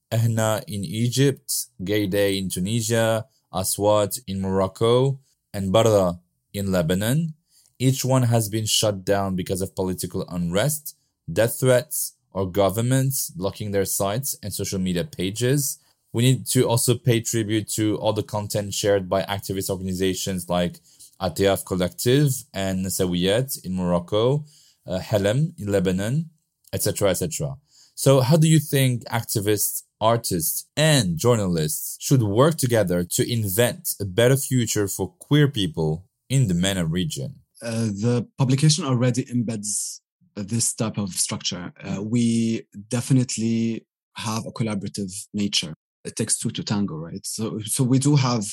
Ehna 0.10 0.64
in 0.66 0.86
Egypt, 0.86 1.52
Gay 1.84 2.08
Day 2.08 2.38
in 2.38 2.48
Tunisia, 2.48 3.26
Aswat 3.54 4.22
in 4.28 4.40
Morocco, 4.40 5.20
and 5.54 5.74
Barra 5.74 6.22
in 6.54 6.72
Lebanon. 6.72 7.34
Each 7.80 8.04
one 8.04 8.24
has 8.24 8.50
been 8.50 8.66
shut 8.66 9.06
down 9.06 9.36
because 9.36 9.62
of 9.62 9.76
political 9.76 10.26
unrest, 10.30 10.96
death 11.32 11.60
threats, 11.60 12.14
or 12.32 12.50
governments 12.50 13.30
blocking 13.30 13.72
their 13.72 13.86
sites 13.86 14.36
and 14.42 14.54
social 14.54 14.80
media 14.80 15.04
pages. 15.04 15.80
We 16.14 16.24
need 16.24 16.48
to 16.48 16.68
also 16.68 16.96
pay 16.96 17.22
tribute 17.22 17.68
to 17.74 17.98
all 17.98 18.14
the 18.14 18.24
content 18.24 18.74
shared 18.74 19.10
by 19.10 19.24
activist 19.24 19.70
organizations 19.70 20.50
like 20.50 20.80
Atiaf 21.22 21.66
Collective 21.66 22.32
and 22.54 22.86
Nasawiyat 22.86 23.66
in 23.66 23.76
Morocco, 23.76 24.46
uh, 24.86 25.00
Helem 25.00 25.60
in 25.60 25.72
Lebanon, 25.72 26.30
etc., 26.74 27.10
etc. 27.10 27.56
So, 27.96 28.22
how 28.22 28.38
do 28.38 28.48
you 28.48 28.60
think 28.60 29.04
activists, 29.06 29.84
artists, 30.00 30.66
and 30.76 31.18
journalists 31.18 31.98
should 32.00 32.22
work 32.22 32.58
together 32.58 33.04
to 33.04 33.32
invent 33.32 33.96
a 34.00 34.06
better 34.06 34.38
future 34.38 34.88
for 34.88 35.14
queer 35.20 35.48
people 35.48 36.06
in 36.30 36.48
the 36.48 36.54
MENA 36.54 36.86
region? 36.86 37.40
Uh, 37.62 37.88
the 37.88 38.28
publication 38.38 38.86
already 38.86 39.26
embeds 39.26 40.00
this 40.36 40.74
type 40.74 40.98
of 40.98 41.10
structure. 41.10 41.72
Uh, 41.84 42.02
we 42.04 42.64
definitely 42.90 43.86
have 44.16 44.46
a 44.46 44.52
collaborative 44.52 45.12
nature 45.34 45.74
it 46.08 46.16
takes 46.16 46.40
two 46.40 46.50
to 46.52 46.64
tango, 46.64 46.96
right? 46.96 47.26
So, 47.26 47.60
so 47.66 47.84
we 47.84 48.00
do 48.00 48.16
have 48.16 48.46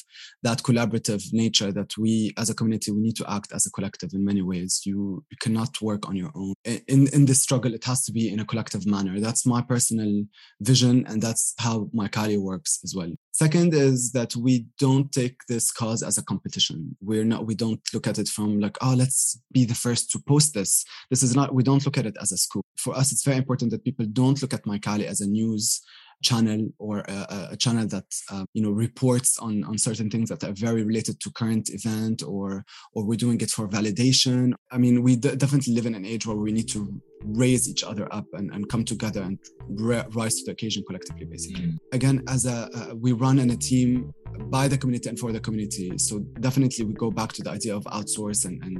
that 0.42 0.62
collaborative 0.62 1.22
nature 1.32 1.72
that 1.72 1.96
we, 1.96 2.32
as 2.36 2.50
a 2.50 2.54
community, 2.54 2.90
we 2.90 3.00
need 3.00 3.16
to 3.16 3.30
act 3.30 3.52
as 3.52 3.64
a 3.66 3.70
collective 3.70 4.10
in 4.12 4.24
many 4.24 4.42
ways. 4.42 4.82
You, 4.84 5.24
you 5.30 5.36
cannot 5.40 5.80
work 5.80 6.08
on 6.08 6.16
your 6.16 6.30
own. 6.34 6.54
In 6.64 7.08
in 7.12 7.24
this 7.26 7.42
struggle, 7.42 7.74
it 7.74 7.84
has 7.84 8.04
to 8.04 8.12
be 8.12 8.30
in 8.32 8.40
a 8.40 8.44
collective 8.44 8.86
manner. 8.86 9.20
That's 9.20 9.46
my 9.46 9.62
personal 9.62 10.24
vision, 10.60 11.06
and 11.08 11.22
that's 11.22 11.54
how 11.58 11.88
my 11.92 12.08
Kali 12.08 12.36
works 12.36 12.80
as 12.84 12.94
well. 12.94 13.12
Second 13.32 13.74
is 13.74 14.12
that 14.12 14.36
we 14.36 14.66
don't 14.78 15.10
take 15.10 15.38
this 15.48 15.72
cause 15.72 16.02
as 16.02 16.18
a 16.18 16.24
competition. 16.24 16.96
We're 17.00 17.24
not. 17.24 17.46
We 17.46 17.54
don't 17.54 17.80
look 17.92 18.06
at 18.06 18.18
it 18.18 18.28
from 18.28 18.60
like, 18.60 18.76
oh, 18.80 18.94
let's 18.94 19.40
be 19.50 19.64
the 19.64 19.74
first 19.74 20.10
to 20.12 20.18
post 20.20 20.54
this. 20.54 20.84
This 21.10 21.22
is 21.22 21.34
not. 21.34 21.54
We 21.54 21.62
don't 21.62 21.84
look 21.84 21.98
at 21.98 22.06
it 22.06 22.16
as 22.20 22.32
a 22.32 22.36
scoop. 22.36 22.64
For 22.76 22.94
us, 22.94 23.12
it's 23.12 23.24
very 23.24 23.38
important 23.38 23.70
that 23.70 23.84
people 23.84 24.06
don't 24.06 24.40
look 24.40 24.54
at 24.54 24.66
my 24.66 24.78
Kali 24.78 25.06
as 25.06 25.20
a 25.20 25.26
news 25.26 25.80
channel 26.24 26.68
or 26.78 26.98
a, 27.00 27.48
a 27.52 27.56
channel 27.56 27.86
that 27.86 28.08
uh, 28.32 28.44
you 28.54 28.62
know 28.62 28.70
reports 28.70 29.38
on 29.38 29.62
on 29.64 29.76
certain 29.78 30.08
things 30.10 30.28
that 30.30 30.42
are 30.42 30.54
very 30.66 30.82
related 30.82 31.20
to 31.20 31.30
current 31.32 31.68
event 31.78 32.22
or 32.22 32.64
or 32.94 33.04
we're 33.04 33.24
doing 33.26 33.40
it 33.40 33.50
for 33.50 33.68
validation 33.68 34.52
i 34.72 34.78
mean 34.78 35.02
we 35.02 35.14
d- 35.16 35.36
definitely 35.36 35.74
live 35.74 35.86
in 35.86 35.94
an 35.94 36.04
age 36.04 36.26
where 36.26 36.36
we 36.36 36.52
need 36.52 36.68
to 36.68 36.80
raise 37.26 37.68
each 37.68 37.82
other 37.82 38.06
up 38.12 38.26
and, 38.34 38.52
and 38.54 38.68
come 38.68 38.84
together 38.84 39.22
and 39.22 39.38
rise 40.14 40.34
to 40.36 40.44
the 40.46 40.52
occasion 40.52 40.82
collectively 40.86 41.24
basically 41.24 41.66
mm. 41.66 41.76
again 41.92 42.22
as 42.28 42.46
a 42.46 42.68
uh, 42.74 42.94
we 42.94 43.12
run 43.12 43.38
in 43.38 43.50
a 43.50 43.56
team 43.56 44.12
by 44.56 44.66
the 44.66 44.76
community 44.76 45.08
and 45.08 45.18
for 45.18 45.32
the 45.32 45.40
community 45.40 45.96
so 45.96 46.18
definitely 46.40 46.84
we 46.84 46.94
go 46.94 47.10
back 47.10 47.32
to 47.32 47.42
the 47.42 47.50
idea 47.50 47.74
of 47.74 47.84
outsource 47.84 48.44
and, 48.46 48.62
and 48.64 48.76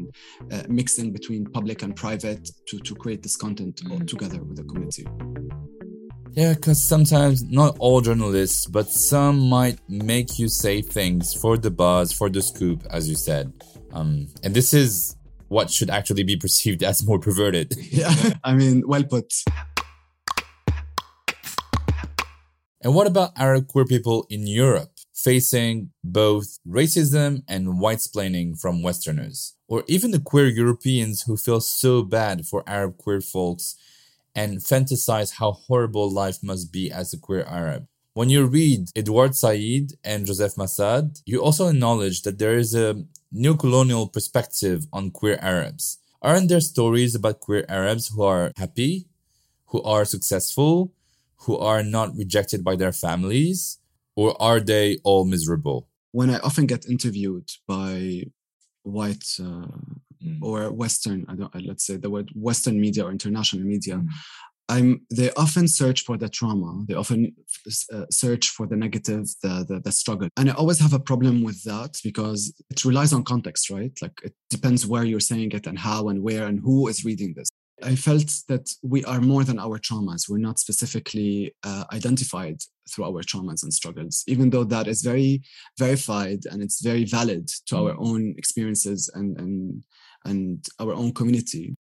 uh, 0.52 0.62
mixing 0.68 1.12
between 1.12 1.44
public 1.58 1.82
and 1.82 1.94
private 1.96 2.50
to 2.66 2.78
to 2.80 2.94
create 2.94 3.22
this 3.22 3.36
content 3.36 3.76
mm. 3.76 4.06
together 4.06 4.40
with 4.42 4.56
the 4.56 4.64
community 4.64 5.06
yeah, 6.34 6.54
because 6.54 6.82
sometimes 6.82 7.44
not 7.44 7.76
all 7.78 8.00
journalists, 8.00 8.66
but 8.66 8.88
some 8.90 9.48
might 9.48 9.78
make 9.88 10.36
you 10.38 10.48
say 10.48 10.82
things 10.82 11.32
for 11.32 11.56
the 11.56 11.70
buzz, 11.70 12.12
for 12.12 12.28
the 12.28 12.42
scoop, 12.42 12.84
as 12.90 13.08
you 13.08 13.14
said. 13.14 13.52
Um, 13.92 14.26
and 14.42 14.52
this 14.52 14.74
is 14.74 15.16
what 15.46 15.70
should 15.70 15.90
actually 15.90 16.24
be 16.24 16.36
perceived 16.36 16.82
as 16.82 17.06
more 17.06 17.20
perverted. 17.20 17.74
Yeah, 17.90 18.12
I 18.42 18.54
mean, 18.54 18.82
well 18.84 19.04
put. 19.04 19.32
And 22.82 22.94
what 22.94 23.06
about 23.06 23.30
Arab 23.36 23.68
queer 23.68 23.84
people 23.84 24.26
in 24.28 24.48
Europe 24.48 24.90
facing 25.14 25.90
both 26.02 26.58
racism 26.68 27.44
and 27.46 27.78
white-splaining 27.78 28.60
from 28.60 28.82
Westerners? 28.82 29.54
Or 29.68 29.84
even 29.86 30.10
the 30.10 30.20
queer 30.20 30.48
Europeans 30.48 31.22
who 31.22 31.36
feel 31.36 31.60
so 31.60 32.02
bad 32.02 32.44
for 32.44 32.64
Arab 32.66 32.98
queer 32.98 33.20
folks 33.20 33.76
and 34.34 34.58
fantasize 34.58 35.34
how 35.34 35.52
horrible 35.52 36.10
life 36.10 36.42
must 36.42 36.72
be 36.72 36.90
as 36.90 37.12
a 37.12 37.18
queer 37.18 37.44
Arab. 37.44 37.86
When 38.14 38.30
you 38.30 38.46
read 38.46 38.90
Edward 38.94 39.34
Said 39.34 39.92
and 40.04 40.26
Joseph 40.26 40.54
Massad, 40.54 41.20
you 41.26 41.42
also 41.42 41.68
acknowledge 41.68 42.22
that 42.22 42.38
there 42.38 42.56
is 42.56 42.74
a 42.74 43.04
new 43.32 43.56
colonial 43.56 44.06
perspective 44.08 44.86
on 44.92 45.10
queer 45.10 45.38
Arabs. 45.40 45.98
Aren't 46.22 46.48
there 46.48 46.60
stories 46.60 47.14
about 47.14 47.40
queer 47.40 47.64
Arabs 47.68 48.08
who 48.08 48.22
are 48.22 48.52
happy, 48.56 49.08
who 49.66 49.82
are 49.82 50.04
successful, 50.04 50.92
who 51.38 51.58
are 51.58 51.82
not 51.82 52.16
rejected 52.16 52.62
by 52.62 52.76
their 52.76 52.92
families, 52.92 53.78
or 54.16 54.40
are 54.40 54.60
they 54.60 54.98
all 55.02 55.24
miserable? 55.24 55.88
When 56.12 56.30
I 56.30 56.38
often 56.38 56.66
get 56.66 56.88
interviewed 56.88 57.50
by 57.66 58.24
white 58.84 59.26
uh, 59.42 59.66
mm. 60.24 60.38
or 60.42 60.72
Western, 60.72 61.24
I 61.28 61.34
don't, 61.34 61.66
let's 61.66 61.86
say 61.86 61.96
the 61.96 62.10
word 62.10 62.30
Western 62.34 62.80
media 62.80 63.04
or 63.04 63.10
international 63.10 63.64
media, 63.64 63.96
mm. 63.96 64.08
I'm, 64.68 65.06
they 65.14 65.30
often 65.32 65.68
search 65.68 66.02
for 66.02 66.16
the 66.16 66.28
trauma. 66.28 66.84
They 66.88 66.94
often 66.94 67.34
uh, 67.92 68.06
search 68.10 68.48
for 68.48 68.66
the 68.66 68.76
negative, 68.76 69.26
the, 69.42 69.64
the, 69.68 69.80
the 69.84 69.92
struggle, 69.92 70.28
and 70.36 70.50
I 70.50 70.54
always 70.54 70.80
have 70.80 70.94
a 70.94 70.98
problem 70.98 71.42
with 71.42 71.62
that 71.64 71.98
because 72.02 72.54
it 72.70 72.84
relies 72.84 73.12
on 73.12 73.24
context, 73.24 73.68
right? 73.68 73.92
Like 74.00 74.18
it 74.22 74.34
depends 74.48 74.86
where 74.86 75.04
you're 75.04 75.20
saying 75.20 75.52
it 75.52 75.66
and 75.66 75.78
how 75.78 76.08
and 76.08 76.22
where 76.22 76.46
and 76.46 76.60
who 76.60 76.88
is 76.88 77.04
reading 77.04 77.34
this. 77.36 77.48
I 77.82 77.96
felt 77.96 78.32
that 78.48 78.70
we 78.82 79.04
are 79.04 79.20
more 79.20 79.44
than 79.44 79.58
our 79.58 79.78
traumas. 79.78 80.28
We're 80.28 80.38
not 80.38 80.58
specifically 80.58 81.54
uh, 81.64 81.84
identified 81.92 82.58
through 82.88 83.04
our 83.04 83.22
traumas 83.22 83.62
and 83.62 83.72
struggles, 83.72 84.24
even 84.26 84.50
though 84.50 84.64
that 84.64 84.86
is 84.86 85.02
very 85.02 85.42
verified 85.78 86.40
and 86.50 86.62
it's 86.62 86.80
very 86.80 87.04
valid 87.04 87.48
to 87.66 87.76
our 87.76 87.94
mm. 87.94 88.06
own 88.06 88.34
experiences 88.38 89.10
and 89.14 89.38
and 89.38 89.84
and 90.24 90.64
our 90.80 90.92
own 90.92 91.12
community. 91.12 91.76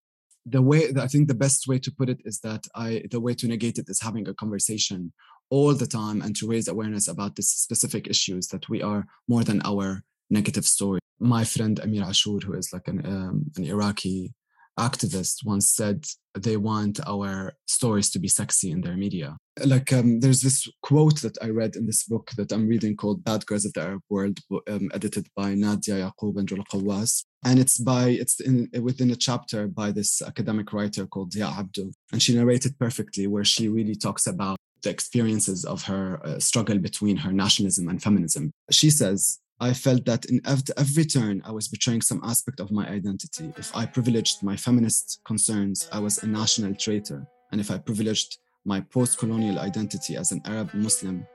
The 0.45 0.61
way 0.61 0.91
that 0.91 1.03
I 1.03 1.07
think 1.07 1.27
the 1.27 1.35
best 1.35 1.67
way 1.67 1.79
to 1.79 1.91
put 1.91 2.09
it 2.09 2.21
is 2.25 2.39
that 2.39 2.67
I 2.75 3.03
the 3.11 3.19
way 3.19 3.33
to 3.35 3.47
negate 3.47 3.77
it 3.77 3.89
is 3.89 4.01
having 4.01 4.27
a 4.27 4.33
conversation 4.33 5.13
all 5.49 5.73
the 5.73 5.87
time 5.87 6.21
and 6.21 6.35
to 6.37 6.47
raise 6.47 6.67
awareness 6.67 7.07
about 7.07 7.35
these 7.35 7.49
specific 7.49 8.07
issues 8.07 8.47
that 8.47 8.69
we 8.69 8.81
are 8.81 9.05
more 9.27 9.43
than 9.43 9.61
our 9.65 10.03
negative 10.29 10.65
story. 10.65 10.99
My 11.19 11.43
friend 11.43 11.79
Amir 11.79 12.03
Ashour, 12.03 12.43
who 12.43 12.53
is 12.53 12.71
like 12.71 12.87
an 12.87 13.05
um, 13.05 13.51
an 13.57 13.65
Iraqi 13.65 14.33
activist 14.77 15.45
once 15.45 15.73
said 15.73 16.05
they 16.37 16.57
want 16.57 16.99
our 17.07 17.53
stories 17.67 18.09
to 18.11 18.19
be 18.19 18.27
sexy 18.27 18.71
in 18.71 18.81
their 18.81 18.95
media. 18.95 19.35
Like 19.65 19.91
um, 19.91 20.19
there's 20.19 20.41
this 20.41 20.67
quote 20.81 21.21
that 21.21 21.37
I 21.41 21.49
read 21.49 21.75
in 21.75 21.85
this 21.85 22.03
book 22.03 22.31
that 22.37 22.51
I'm 22.51 22.67
reading 22.67 22.95
called 22.95 23.23
Bad 23.23 23.45
Girls 23.45 23.65
of 23.65 23.73
the 23.73 23.81
Arab 23.81 24.01
World, 24.09 24.39
um, 24.69 24.89
edited 24.93 25.27
by 25.35 25.53
Nadia 25.53 25.95
Yaqub 25.95 26.37
and 26.37 26.47
Rula 26.47 26.63
Quawas. 26.71 27.23
And 27.43 27.59
it's 27.59 27.77
by 27.77 28.09
it's 28.09 28.39
in, 28.39 28.69
within 28.81 29.11
a 29.11 29.15
chapter 29.15 29.67
by 29.67 29.91
this 29.91 30.21
academic 30.21 30.71
writer 30.71 31.07
called 31.07 31.31
Diya 31.31 31.51
Abdo, 31.51 31.91
and 32.11 32.21
she 32.21 32.35
narrated 32.35 32.77
perfectly 32.77 33.27
where 33.27 33.45
she 33.45 33.67
really 33.67 33.95
talks 33.95 34.27
about 34.27 34.57
the 34.83 34.89
experiences 34.89 35.65
of 35.65 35.83
her 35.83 36.25
uh, 36.25 36.39
struggle 36.39 36.77
between 36.77 37.17
her 37.17 37.31
nationalism 37.31 37.89
and 37.89 38.01
feminism. 38.01 38.51
She 38.71 38.89
says, 38.89 39.39
I 39.61 39.73
felt 39.73 40.05
that 40.05 40.25
in 40.25 40.41
every 40.45 41.03
turn, 41.03 41.41
I 41.45 41.51
was 41.51 41.67
betraying 41.67 42.01
some 42.01 42.21
aspect 42.23 42.61
of 42.61 42.71
my 42.71 42.87
identity. 42.87 43.51
If 43.57 43.75
I 43.75 43.85
privileged 43.85 44.41
my 44.41 44.55
feminist 44.55 45.19
concerns, 45.25 45.89
I 45.91 45.99
was 45.99 46.23
a 46.23 46.27
national 46.27 46.75
traitor. 46.75 47.27
And 47.51 47.59
if 47.59 47.69
I 47.69 47.77
privileged 47.77 48.37
my 48.63 48.79
post 48.79 49.17
colonial 49.17 49.59
identity 49.59 50.15
as 50.15 50.31
an 50.31 50.41
Arab 50.45 50.73
Muslim, 50.73 51.27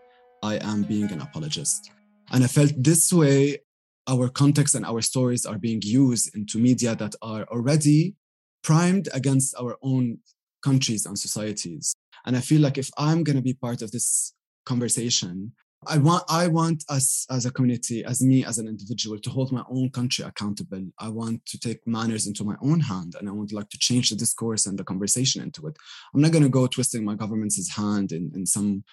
I 0.43 0.55
am 0.57 0.85
being 0.85 1.11
an 1.13 1.21
apologist. 1.21 1.91
And 2.33 2.43
I 2.43 2.47
felt 2.47 2.73
this 2.79 3.13
way, 3.13 3.59
our 4.07 4.29
context 4.29 4.75
and 4.75 4.87
our 4.87 5.03
stories 5.03 5.45
are 5.45 5.59
being 5.59 5.81
used 5.83 6.35
into 6.35 6.59
media 6.59 6.95
that 6.95 7.15
are 7.21 7.45
already 7.45 8.15
primed 8.63 9.09
against 9.13 9.55
our 9.61 9.77
own 9.83 10.19
countries 10.63 11.05
and 11.05 11.19
societies. 11.19 11.95
And 12.25 12.37
I 12.37 12.41
feel 12.41 12.63
like 12.63 12.79
if 12.79 12.91
I'm 12.97 13.23
going 13.23 13.37
to 13.37 13.43
be 13.43 13.53
part 13.55 13.83
of 13.83 13.91
this 13.93 14.33
conversation, 14.65 15.53
I 15.87 15.99
want 15.99 16.25
I 16.29 16.47
want 16.49 16.85
us 16.88 17.27
as 17.31 17.47
a 17.47 17.51
community, 17.51 18.05
as 18.05 18.23
me 18.23 18.44
as 18.44 18.59
an 18.59 18.68
individual, 18.68 19.18
to 19.18 19.31
hold 19.31 19.53
my 19.53 19.64
own 19.68 19.90
country 19.90 20.25
accountable. 20.25 20.85
I 20.99 21.09
want 21.09 21.47
to 21.47 21.59
take 21.59 21.87
manners 21.87 22.27
into 22.27 22.44
my 22.44 22.57
own 22.62 22.81
hand, 22.81 23.14
and 23.18 23.29
I 23.29 23.33
would 23.33 23.53
like 23.53 23.68
to 23.70 23.79
change 23.79 24.11
the 24.11 24.16
discourse 24.16 24.66
and 24.66 24.79
the 24.79 24.85
conversation 24.85 25.42
into 25.42 25.66
it. 25.66 25.77
I'm 26.14 26.20
not 26.20 26.33
going 26.33 26.44
to 26.44 26.49
go 26.51 26.66
twisting 26.66 27.05
my 27.05 27.14
government's 27.14 27.75
hand 27.75 28.12
in, 28.12 28.33
in 28.35 28.47
some 28.47 28.85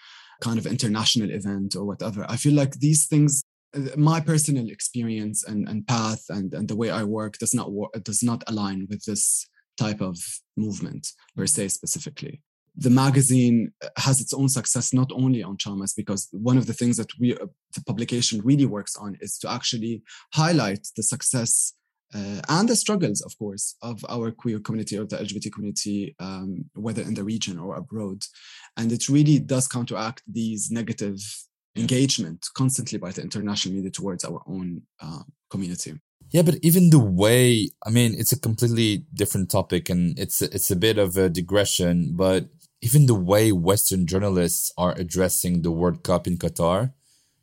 kind 0.41 0.57
of 0.57 0.65
international 0.65 1.31
event 1.31 1.75
or 1.75 1.85
whatever. 1.85 2.25
I 2.27 2.35
feel 2.35 2.53
like 2.53 2.73
these 2.79 3.05
things, 3.05 3.43
uh, 3.75 3.95
my 3.95 4.19
personal 4.19 4.69
experience 4.69 5.43
and, 5.43 5.69
and 5.69 5.87
path 5.87 6.23
and, 6.29 6.53
and 6.53 6.67
the 6.67 6.75
way 6.75 6.89
I 6.89 7.03
work 7.03 7.37
does 7.37 7.53
not 7.53 7.71
work, 7.71 7.91
does 8.03 8.23
not 8.23 8.43
align 8.47 8.87
with 8.89 9.05
this 9.05 9.47
type 9.77 10.01
of 10.01 10.17
movement 10.57 11.07
per 11.35 11.45
se 11.45 11.69
specifically 11.69 12.41
the 12.75 12.89
magazine 12.89 13.71
has 13.97 14.21
its 14.21 14.33
own 14.33 14.47
success 14.47 14.93
not 14.93 15.11
only 15.13 15.43
on 15.43 15.57
traumas 15.57 15.93
because 15.95 16.29
one 16.31 16.57
of 16.57 16.67
the 16.67 16.73
things 16.73 16.97
that 16.97 17.09
we 17.19 17.35
uh, 17.35 17.45
the 17.75 17.83
publication 17.85 18.41
really 18.43 18.65
works 18.65 18.95
on 18.95 19.17
is 19.21 19.37
to 19.37 19.49
actually 19.49 20.01
highlight 20.33 20.87
the 20.95 21.03
success 21.03 21.73
uh, 22.13 22.41
and 22.49 22.67
the 22.67 22.75
struggles, 22.75 23.21
of 23.21 23.37
course, 23.37 23.75
of 23.81 24.03
our 24.09 24.31
queer 24.31 24.59
community 24.59 24.97
or 24.97 25.05
the 25.05 25.15
LGBT 25.15 25.51
community, 25.53 26.13
um, 26.19 26.65
whether 26.73 27.01
in 27.01 27.13
the 27.13 27.23
region 27.23 27.57
or 27.57 27.75
abroad. 27.75 28.23
And 28.75 28.91
it 28.91 29.07
really 29.07 29.39
does 29.39 29.67
counteract 29.67 30.21
these 30.27 30.69
negative 30.71 31.19
engagement 31.77 32.47
constantly 32.53 32.97
by 32.97 33.11
the 33.11 33.21
international 33.21 33.75
media 33.75 33.91
towards 33.91 34.25
our 34.25 34.41
own 34.45 34.81
uh, 35.01 35.23
community. 35.49 35.93
Yeah, 36.31 36.43
but 36.43 36.55
even 36.61 36.89
the 36.89 36.99
way, 36.99 37.69
I 37.85 37.89
mean, 37.89 38.15
it's 38.17 38.31
a 38.31 38.39
completely 38.39 39.05
different 39.13 39.49
topic 39.49 39.89
and 39.89 40.17
it's 40.17 40.41
it's 40.41 40.71
a 40.71 40.77
bit 40.77 40.97
of 40.97 41.17
a 41.17 41.29
digression, 41.29 42.13
but 42.15 42.47
even 42.81 43.05
the 43.05 43.15
way 43.15 43.51
Western 43.51 44.07
journalists 44.07 44.71
are 44.77 44.97
addressing 44.97 45.61
the 45.61 45.71
World 45.71 46.03
Cup 46.03 46.27
in 46.27 46.37
Qatar 46.37 46.93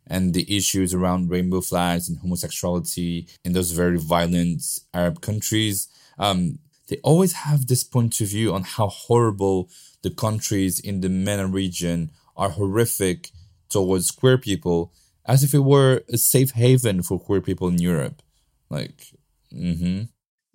and 0.07 0.35
the 0.35 0.57
issues 0.57 0.93
around 0.93 1.31
rainbow 1.31 1.61
flags 1.61 2.09
and 2.09 2.19
homosexuality 2.19 3.29
in 3.45 3.53
those 3.53 3.71
very 3.71 3.99
violent 3.99 4.63
Arab 4.93 5.21
countries, 5.21 5.89
um, 6.19 6.59
they 6.89 6.99
always 7.05 7.35
have 7.35 7.67
this 7.67 7.85
point 7.85 8.21
of 8.21 8.29
view 8.29 8.53
on 8.53 8.63
how 8.63 8.89
horrible 8.89 9.71
the 10.03 10.11
countries 10.11 10.81
in 10.81 11.03
the 11.03 11.09
MENA 11.09 11.47
region 11.47 12.11
are 12.37 12.51
horrific 12.51 13.31
towards 13.69 14.11
queer 14.11 14.39
people, 14.39 14.93
as 15.27 15.45
if 15.45 15.55
it 15.55 15.59
were 15.61 16.03
a 16.13 16.17
safe 16.17 16.53
haven 16.53 17.03
for 17.03 17.21
queer 17.21 17.41
people 17.41 17.69
in 17.69 17.79
Europe. 17.79 18.23
Like, 18.71 19.13
mm-hmm. 19.53 20.05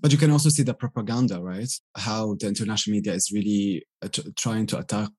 But 0.03 0.11
you 0.11 0.17
can 0.17 0.31
also 0.31 0.49
see 0.49 0.63
the 0.63 0.73
propaganda, 0.73 1.41
right? 1.41 1.71
How 1.95 2.35
the 2.37 2.47
international 2.47 2.95
media 2.95 3.13
is 3.13 3.31
really 3.31 3.85
uh, 4.01 4.09
trying 4.35 4.67
to 4.67 4.79
attack 4.79 5.09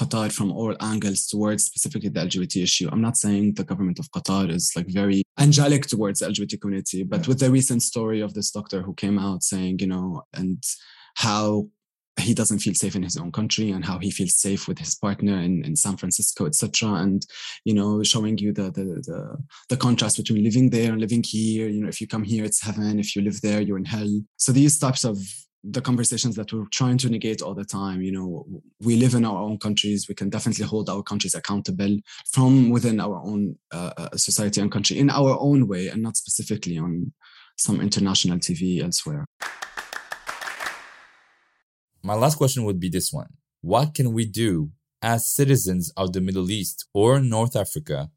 Qatar 0.00 0.30
from 0.30 0.52
all 0.52 0.76
angles 0.80 1.26
towards 1.26 1.64
specifically 1.64 2.08
the 2.08 2.20
LGBT 2.20 2.62
issue. 2.62 2.88
I'm 2.90 3.00
not 3.00 3.16
saying 3.16 3.54
the 3.54 3.64
government 3.64 3.98
of 3.98 4.08
Qatar 4.12 4.48
is 4.48 4.72
like 4.76 4.86
very 4.86 5.24
angelic 5.40 5.86
towards 5.86 6.20
the 6.20 6.28
LGBT 6.28 6.60
community, 6.60 7.02
but 7.02 7.26
with 7.26 7.40
the 7.40 7.50
recent 7.50 7.82
story 7.82 8.20
of 8.20 8.32
this 8.34 8.52
doctor 8.52 8.80
who 8.80 8.94
came 8.94 9.18
out 9.18 9.42
saying, 9.42 9.80
you 9.80 9.88
know, 9.88 10.22
and 10.32 10.62
how 11.16 11.66
he 12.20 12.34
doesn't 12.34 12.60
feel 12.60 12.74
safe 12.74 12.96
in 12.96 13.02
his 13.02 13.16
own 13.16 13.32
country 13.32 13.70
and 13.70 13.84
how 13.84 13.98
he 13.98 14.10
feels 14.10 14.36
safe 14.36 14.68
with 14.68 14.78
his 14.78 14.94
partner 14.94 15.38
in, 15.38 15.64
in 15.64 15.76
San 15.76 15.96
Francisco, 15.96 16.46
etc. 16.46 16.94
And 16.94 17.24
you 17.64 17.74
know, 17.74 18.02
showing 18.02 18.38
you 18.38 18.52
the, 18.52 18.70
the 18.70 18.84
the 19.06 19.36
the 19.68 19.76
contrast 19.76 20.16
between 20.16 20.44
living 20.44 20.70
there 20.70 20.92
and 20.92 21.00
living 21.00 21.22
here. 21.22 21.68
You 21.68 21.82
know, 21.82 21.88
if 21.88 22.00
you 22.00 22.06
come 22.06 22.24
here, 22.24 22.44
it's 22.44 22.62
heaven. 22.62 22.98
If 22.98 23.14
you 23.14 23.22
live 23.22 23.40
there, 23.40 23.60
you're 23.60 23.78
in 23.78 23.84
hell. 23.84 24.22
So 24.36 24.52
these 24.52 24.78
types 24.78 25.04
of 25.04 25.18
the 25.64 25.80
conversations 25.80 26.36
that 26.36 26.52
we're 26.52 26.64
trying 26.72 26.98
to 26.98 27.08
negate 27.08 27.42
all 27.42 27.54
the 27.54 27.64
time. 27.64 28.00
You 28.00 28.12
know, 28.12 28.46
we 28.80 28.96
live 28.96 29.14
in 29.14 29.24
our 29.24 29.38
own 29.38 29.58
countries. 29.58 30.06
We 30.08 30.14
can 30.14 30.30
definitely 30.30 30.64
hold 30.64 30.88
our 30.88 31.02
countries 31.02 31.34
accountable 31.34 31.98
from 32.32 32.70
within 32.70 33.00
our 33.00 33.20
own 33.24 33.56
uh, 33.72 33.92
uh 33.96 34.16
society 34.16 34.60
and 34.60 34.72
country 34.72 34.98
in 34.98 35.10
our 35.10 35.36
own 35.40 35.66
way, 35.66 35.88
and 35.88 36.02
not 36.02 36.16
specifically 36.16 36.78
on 36.78 37.12
some 37.56 37.80
international 37.80 38.38
TV 38.38 38.82
elsewhere. 38.82 39.26
My 42.02 42.14
last 42.14 42.36
question 42.36 42.64
would 42.64 42.78
be 42.78 42.88
this 42.88 43.12
one. 43.12 43.34
What 43.60 43.94
can 43.94 44.12
we 44.12 44.24
do 44.24 44.70
as 45.02 45.28
citizens 45.28 45.92
of 45.96 46.12
the 46.12 46.20
Middle 46.20 46.50
East 46.50 46.86
or 46.94 47.20
North 47.20 47.56
Africa 47.56 48.10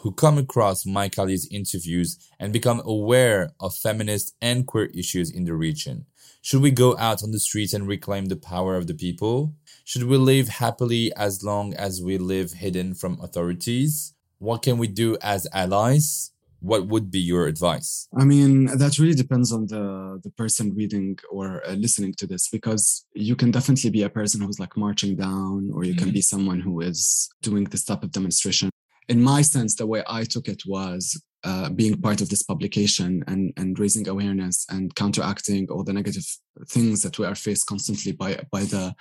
who 0.00 0.12
come 0.12 0.38
across 0.38 0.84
MyKali's 0.84 1.48
interviews 1.50 2.18
and 2.38 2.52
become 2.52 2.80
aware 2.84 3.50
of 3.60 3.74
feminist 3.74 4.34
and 4.40 4.66
queer 4.66 4.86
issues 4.86 5.30
in 5.30 5.44
the 5.44 5.54
region? 5.54 6.06
Should 6.42 6.62
we 6.62 6.70
go 6.70 6.96
out 6.98 7.22
on 7.22 7.30
the 7.30 7.40
streets 7.40 7.72
and 7.72 7.86
reclaim 7.86 8.26
the 8.26 8.36
power 8.36 8.76
of 8.76 8.86
the 8.86 8.94
people? 8.94 9.54
Should 9.84 10.04
we 10.04 10.16
live 10.16 10.48
happily 10.48 11.12
as 11.16 11.44
long 11.44 11.74
as 11.74 12.02
we 12.02 12.18
live 12.18 12.52
hidden 12.52 12.94
from 12.94 13.20
authorities? 13.20 14.14
What 14.38 14.62
can 14.62 14.78
we 14.78 14.86
do 14.86 15.16
as 15.20 15.46
allies? 15.52 16.32
What 16.60 16.86
would 16.88 17.10
be 17.10 17.20
your 17.20 17.46
advice? 17.46 18.08
I 18.18 18.24
mean 18.24 18.66
that 18.66 18.98
really 18.98 19.14
depends 19.14 19.52
on 19.52 19.66
the 19.66 20.20
the 20.22 20.30
person 20.30 20.74
reading 20.74 21.18
or 21.30 21.62
uh, 21.66 21.72
listening 21.72 22.14
to 22.14 22.26
this 22.26 22.48
because 22.48 23.06
you 23.14 23.36
can 23.36 23.50
definitely 23.50 23.90
be 23.90 24.02
a 24.02 24.10
person 24.10 24.40
who's 24.40 24.58
like 24.58 24.76
marching 24.76 25.16
down 25.16 25.70
or 25.72 25.84
you 25.84 25.94
mm-hmm. 25.94 26.04
can 26.04 26.12
be 26.12 26.20
someone 26.20 26.60
who 26.60 26.80
is 26.80 27.30
doing 27.42 27.64
this 27.64 27.84
type 27.84 28.02
of 28.02 28.12
demonstration. 28.12 28.70
In 29.08 29.22
my 29.22 29.42
sense 29.42 29.76
the 29.76 29.86
way 29.86 30.02
i 30.06 30.24
took 30.24 30.48
it 30.48 30.62
was 30.66 31.20
uh, 31.44 31.70
being 31.70 32.00
part 32.00 32.20
of 32.20 32.28
this 32.28 32.42
publication 32.42 33.22
and 33.28 33.52
and 33.56 33.78
raising 33.78 34.08
awareness 34.08 34.66
and 34.68 34.94
counteracting 34.96 35.68
all 35.70 35.84
the 35.84 35.92
negative 35.92 36.26
things 36.68 37.02
that 37.02 37.18
we 37.18 37.24
are 37.24 37.36
faced 37.36 37.66
constantly 37.66 38.12
by 38.12 38.40
by 38.50 38.62
the 38.64 38.94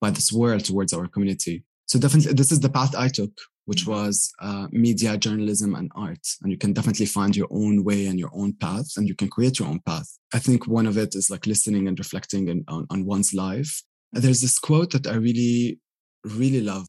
by 0.00 0.10
this 0.10 0.32
world 0.32 0.64
towards 0.64 0.92
our 0.92 1.06
community. 1.06 1.64
So 1.86 1.98
definitely 1.98 2.32
this 2.32 2.50
is 2.50 2.60
the 2.60 2.70
path 2.70 2.94
i 2.96 3.08
took 3.08 3.30
which 3.66 3.86
was 3.86 4.32
uh, 4.40 4.66
media, 4.70 5.16
journalism, 5.16 5.74
and 5.74 5.90
art. 5.94 6.26
And 6.42 6.52
you 6.52 6.58
can 6.58 6.72
definitely 6.72 7.06
find 7.06 7.34
your 7.34 7.48
own 7.50 7.84
way 7.84 8.06
and 8.06 8.18
your 8.18 8.30
own 8.34 8.52
path, 8.54 8.96
and 8.96 9.08
you 9.08 9.14
can 9.14 9.28
create 9.28 9.58
your 9.58 9.68
own 9.68 9.80
path. 9.80 10.08
I 10.32 10.38
think 10.38 10.66
one 10.66 10.86
of 10.86 10.98
it 10.98 11.14
is 11.14 11.30
like 11.30 11.46
listening 11.46 11.88
and 11.88 11.98
reflecting 11.98 12.48
in, 12.48 12.64
on, 12.68 12.86
on 12.90 13.04
one's 13.04 13.32
life. 13.34 13.82
There's 14.12 14.40
this 14.40 14.58
quote 14.58 14.92
that 14.92 15.06
I 15.06 15.14
really, 15.14 15.80
really 16.24 16.60
love. 16.60 16.86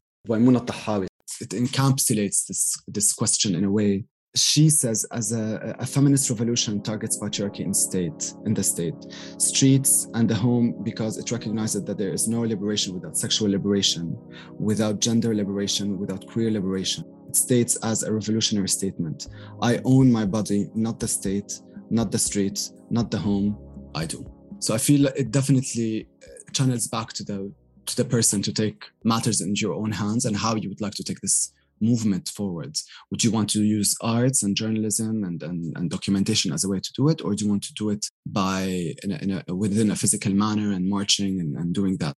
It 1.40 1.50
encapsulates 1.50 2.46
this, 2.46 2.76
this 2.86 3.12
question 3.12 3.54
in 3.54 3.64
a 3.64 3.70
way 3.70 4.04
she 4.36 4.68
says 4.68 5.04
as 5.12 5.32
a, 5.32 5.74
a, 5.78 5.86
feminist 5.86 6.28
revolution 6.28 6.82
targets 6.82 7.18
patriarchy 7.18 7.60
in 7.60 7.72
state 7.72 8.34
in 8.44 8.52
the 8.52 8.62
state 8.62 8.94
streets 9.38 10.08
and 10.14 10.28
the 10.28 10.34
home 10.34 10.74
because 10.82 11.16
it 11.16 11.30
recognizes 11.30 11.84
that 11.84 11.96
there 11.96 12.12
is 12.12 12.28
no 12.28 12.42
liberation 12.42 12.92
without 12.94 13.16
sexual 13.16 13.48
liberation 13.48 14.16
without 14.58 15.00
gender 15.00 15.34
liberation 15.34 15.98
without 15.98 16.26
queer 16.26 16.50
liberation. 16.50 17.04
It 17.28 17.36
states 17.36 17.76
as 17.76 18.02
a 18.02 18.12
revolutionary 18.12 18.68
statement 18.68 19.28
i 19.62 19.80
own 19.84 20.12
my 20.12 20.26
body 20.26 20.68
not 20.74 21.00
the 21.00 21.08
state 21.08 21.60
not 21.90 22.12
the 22.12 22.18
street 22.18 22.70
not 22.90 23.10
the 23.10 23.18
home 23.18 23.58
i 23.94 24.04
do. 24.04 24.24
So 24.58 24.74
i 24.74 24.78
feel 24.78 25.06
it 25.06 25.30
definitely 25.30 26.08
uh, 26.22 26.50
channels 26.52 26.88
back 26.88 27.12
to 27.14 27.24
the 27.24 27.52
to 27.86 27.96
the 27.96 28.04
person 28.04 28.42
to 28.42 28.52
take 28.52 28.84
matters 29.04 29.40
into 29.40 29.60
your 29.60 29.74
own 29.74 29.92
hands 29.92 30.24
and 30.24 30.36
how 30.36 30.56
you 30.56 30.68
would 30.68 30.80
like 30.80 30.94
to 30.94 31.04
take 31.04 31.20
this 31.20 31.52
movement 31.80 32.28
forward? 32.28 32.76
Would 33.10 33.24
you 33.24 33.30
want 33.30 33.50
to 33.50 33.62
use 33.62 33.94
arts 34.00 34.42
and 34.42 34.56
journalism 34.56 35.24
and, 35.24 35.42
and, 35.42 35.76
and 35.76 35.90
documentation 35.90 36.52
as 36.52 36.64
a 36.64 36.68
way 36.68 36.80
to 36.80 36.92
do 36.94 37.08
it, 37.08 37.22
or 37.22 37.34
do 37.34 37.44
you 37.44 37.50
want 37.50 37.64
to 37.64 37.74
do 37.74 37.90
it 37.90 38.06
by 38.24 38.94
in 39.02 39.12
a, 39.12 39.16
in 39.16 39.42
a, 39.46 39.54
within 39.54 39.90
a 39.90 39.96
physical 39.96 40.32
manner 40.32 40.72
and 40.72 40.88
marching 40.88 41.40
and, 41.40 41.56
and 41.56 41.74
doing 41.74 41.96
that? 41.98 42.14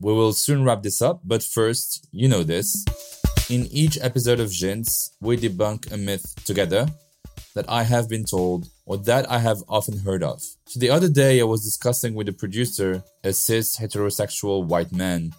We 0.00 0.12
will 0.12 0.32
soon 0.32 0.64
wrap 0.64 0.82
this 0.82 1.00
up, 1.00 1.20
but 1.24 1.42
first, 1.42 2.08
you 2.12 2.28
know 2.28 2.42
this. 2.42 2.84
In 3.50 3.66
each 3.66 3.98
episode 4.00 4.40
of 4.40 4.48
Jins, 4.50 5.10
we 5.20 5.36
debunk 5.36 5.92
a 5.92 5.96
myth 5.96 6.34
together 6.44 6.88
that 7.54 7.64
I 7.68 7.84
have 7.84 8.08
been 8.08 8.24
told 8.24 8.68
or 8.84 8.96
that 8.98 9.30
I 9.30 9.38
have 9.38 9.62
often 9.68 9.98
heard 9.98 10.22
of. 10.22 10.42
So 10.66 10.80
the 10.80 10.90
other 10.90 11.08
day, 11.08 11.40
I 11.40 11.44
was 11.44 11.62
discussing 11.62 12.14
with 12.14 12.28
a 12.28 12.32
producer, 12.32 13.02
a 13.22 13.32
cis 13.32 13.78
heterosexual 13.78 14.66
white 14.66 14.92
man, 14.92 15.34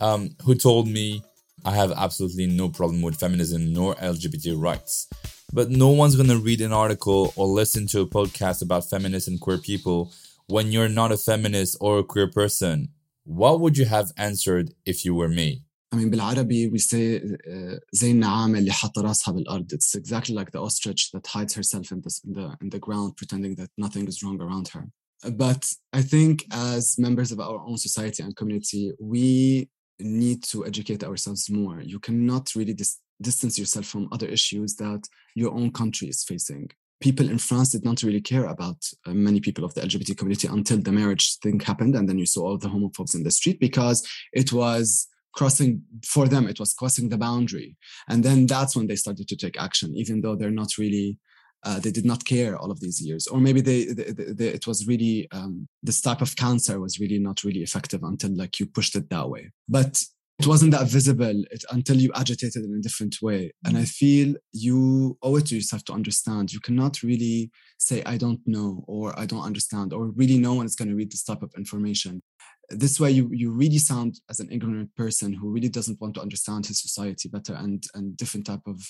um, 0.00 0.30
who 0.44 0.54
told 0.54 0.88
me 0.88 1.22
I 1.63 1.71
have 1.71 1.91
absolutely 1.91 2.47
no 2.47 2.69
problem 2.69 3.01
with 3.01 3.19
feminism 3.19 3.73
nor 3.73 3.95
LGBT 3.95 4.55
rights. 4.57 5.07
But 5.51 5.69
no 5.69 5.89
one's 5.89 6.15
gonna 6.15 6.37
read 6.37 6.61
an 6.61 6.73
article 6.73 7.33
or 7.35 7.47
listen 7.47 7.87
to 7.87 8.01
a 8.01 8.07
podcast 8.07 8.61
about 8.61 8.89
feminists 8.89 9.27
and 9.27 9.39
queer 9.39 9.57
people 9.57 10.13
when 10.47 10.71
you're 10.71 10.89
not 10.89 11.11
a 11.11 11.17
feminist 11.17 11.77
or 11.79 11.99
a 11.99 12.03
queer 12.03 12.29
person. 12.29 12.89
What 13.23 13.59
would 13.61 13.77
you 13.77 13.85
have 13.85 14.11
answered 14.17 14.73
if 14.85 15.05
you 15.05 15.15
were 15.15 15.29
me? 15.29 15.63
I 15.91 15.97
mean, 15.97 16.09
بالعربي 16.09 16.71
we 16.71 16.79
say 16.79 17.21
uh, 17.21 17.79
زي 17.93 18.11
النعامة 18.11 18.59
اللي 18.59 18.71
حاطة 18.71 19.01
راسها 19.01 19.31
بالأرض. 19.33 19.73
It's 19.73 19.95
exactly 19.95 20.35
like 20.35 20.51
the 20.51 20.59
ostrich 20.59 21.11
that 21.11 21.25
hides 21.27 21.53
herself 21.53 21.91
in, 21.91 22.01
this, 22.01 22.21
in, 22.25 22.33
the, 22.33 22.57
in 22.61 22.69
the 22.69 22.79
ground, 22.79 23.15
pretending 23.17 23.55
that 23.55 23.69
nothing 23.77 24.07
is 24.07 24.21
wrong 24.23 24.41
around 24.41 24.67
her. 24.69 24.89
But 25.31 25.65
I 25.93 26.01
think 26.01 26.45
as 26.51 26.97
members 26.99 27.31
of 27.31 27.39
our 27.39 27.59
own 27.65 27.77
society 27.77 28.21
and 28.23 28.35
community, 28.35 28.91
we 28.99 29.69
need 30.00 30.42
to 30.44 30.66
educate 30.66 31.04
ourselves 31.04 31.50
more. 31.50 31.80
You 31.80 31.98
cannot 31.98 32.54
really 32.54 32.74
dis- 32.74 33.00
distance 33.20 33.58
yourself 33.58 33.86
from 33.86 34.08
other 34.12 34.26
issues 34.26 34.76
that 34.76 35.08
your 35.34 35.52
own 35.52 35.70
country 35.72 36.08
is 36.08 36.24
facing. 36.24 36.70
People 37.00 37.30
in 37.30 37.38
France 37.38 37.70
did 37.70 37.84
not 37.84 38.02
really 38.02 38.20
care 38.20 38.46
about 38.46 38.84
uh, 39.06 39.12
many 39.12 39.40
people 39.40 39.64
of 39.64 39.72
the 39.74 39.80
LGBT 39.80 40.16
community 40.16 40.48
until 40.48 40.78
the 40.78 40.92
marriage 40.92 41.38
thing 41.38 41.58
happened. 41.60 41.94
And 41.94 42.08
then 42.08 42.18
you 42.18 42.26
saw 42.26 42.42
all 42.42 42.58
the 42.58 42.68
homophobes 42.68 43.14
in 43.14 43.22
the 43.22 43.30
street 43.30 43.58
because 43.58 44.06
it 44.32 44.52
was 44.52 45.08
crossing, 45.34 45.82
for 46.06 46.28
them, 46.28 46.46
it 46.46 46.60
was 46.60 46.74
crossing 46.74 47.08
the 47.08 47.16
boundary. 47.16 47.76
And 48.08 48.22
then 48.22 48.46
that's 48.46 48.76
when 48.76 48.86
they 48.86 48.96
started 48.96 49.28
to 49.28 49.36
take 49.36 49.60
action, 49.60 49.94
even 49.96 50.20
though 50.20 50.36
they're 50.36 50.50
not 50.50 50.76
really 50.76 51.18
uh, 51.62 51.78
they 51.78 51.90
did 51.90 52.04
not 52.04 52.24
care 52.24 52.56
all 52.56 52.70
of 52.70 52.80
these 52.80 53.00
years. 53.00 53.26
Or 53.26 53.40
maybe 53.40 53.60
they, 53.60 53.84
they, 53.86 54.12
they, 54.12 54.32
they 54.32 54.48
it 54.48 54.66
was 54.66 54.86
really 54.86 55.28
um, 55.32 55.68
this 55.82 56.00
type 56.00 56.20
of 56.20 56.36
cancer 56.36 56.80
was 56.80 57.00
really 57.00 57.18
not 57.18 57.44
really 57.44 57.62
effective 57.62 58.02
until 58.02 58.36
like 58.36 58.58
you 58.58 58.66
pushed 58.66 58.96
it 58.96 59.10
that 59.10 59.28
way. 59.28 59.50
But 59.68 60.02
it 60.40 60.46
wasn't 60.46 60.72
that 60.72 60.88
visible 60.88 61.44
until 61.70 61.96
you 61.96 62.10
agitated 62.14 62.64
in 62.64 62.74
a 62.74 62.80
different 62.80 63.20
way. 63.20 63.52
And 63.66 63.76
I 63.76 63.84
feel 63.84 64.36
you 64.52 65.18
owe 65.22 65.36
it 65.36 65.46
to 65.46 65.54
yourself 65.54 65.84
to 65.84 65.92
understand. 65.92 66.50
You 66.50 66.60
cannot 66.60 67.02
really 67.02 67.50
say, 67.76 68.02
I 68.06 68.16
don't 68.16 68.40
know, 68.46 68.82
or 68.88 69.18
I 69.20 69.26
don't 69.26 69.42
understand, 69.42 69.92
or 69.92 70.06
really 70.06 70.38
no 70.38 70.54
one 70.54 70.64
is 70.64 70.76
going 70.76 70.88
to 70.88 70.94
read 70.94 71.12
this 71.12 71.24
type 71.24 71.42
of 71.42 71.52
information. 71.58 72.22
This 72.70 72.98
way, 72.98 73.10
you, 73.10 73.28
you 73.32 73.50
really 73.50 73.76
sound 73.76 74.20
as 74.30 74.40
an 74.40 74.48
ignorant 74.50 74.94
person 74.96 75.34
who 75.34 75.50
really 75.50 75.68
doesn't 75.68 76.00
want 76.00 76.14
to 76.14 76.22
understand 76.22 76.64
his 76.64 76.80
society 76.80 77.28
better 77.28 77.52
and, 77.52 77.84
and 77.94 78.16
different 78.16 78.46
type 78.46 78.66
of 78.66 78.80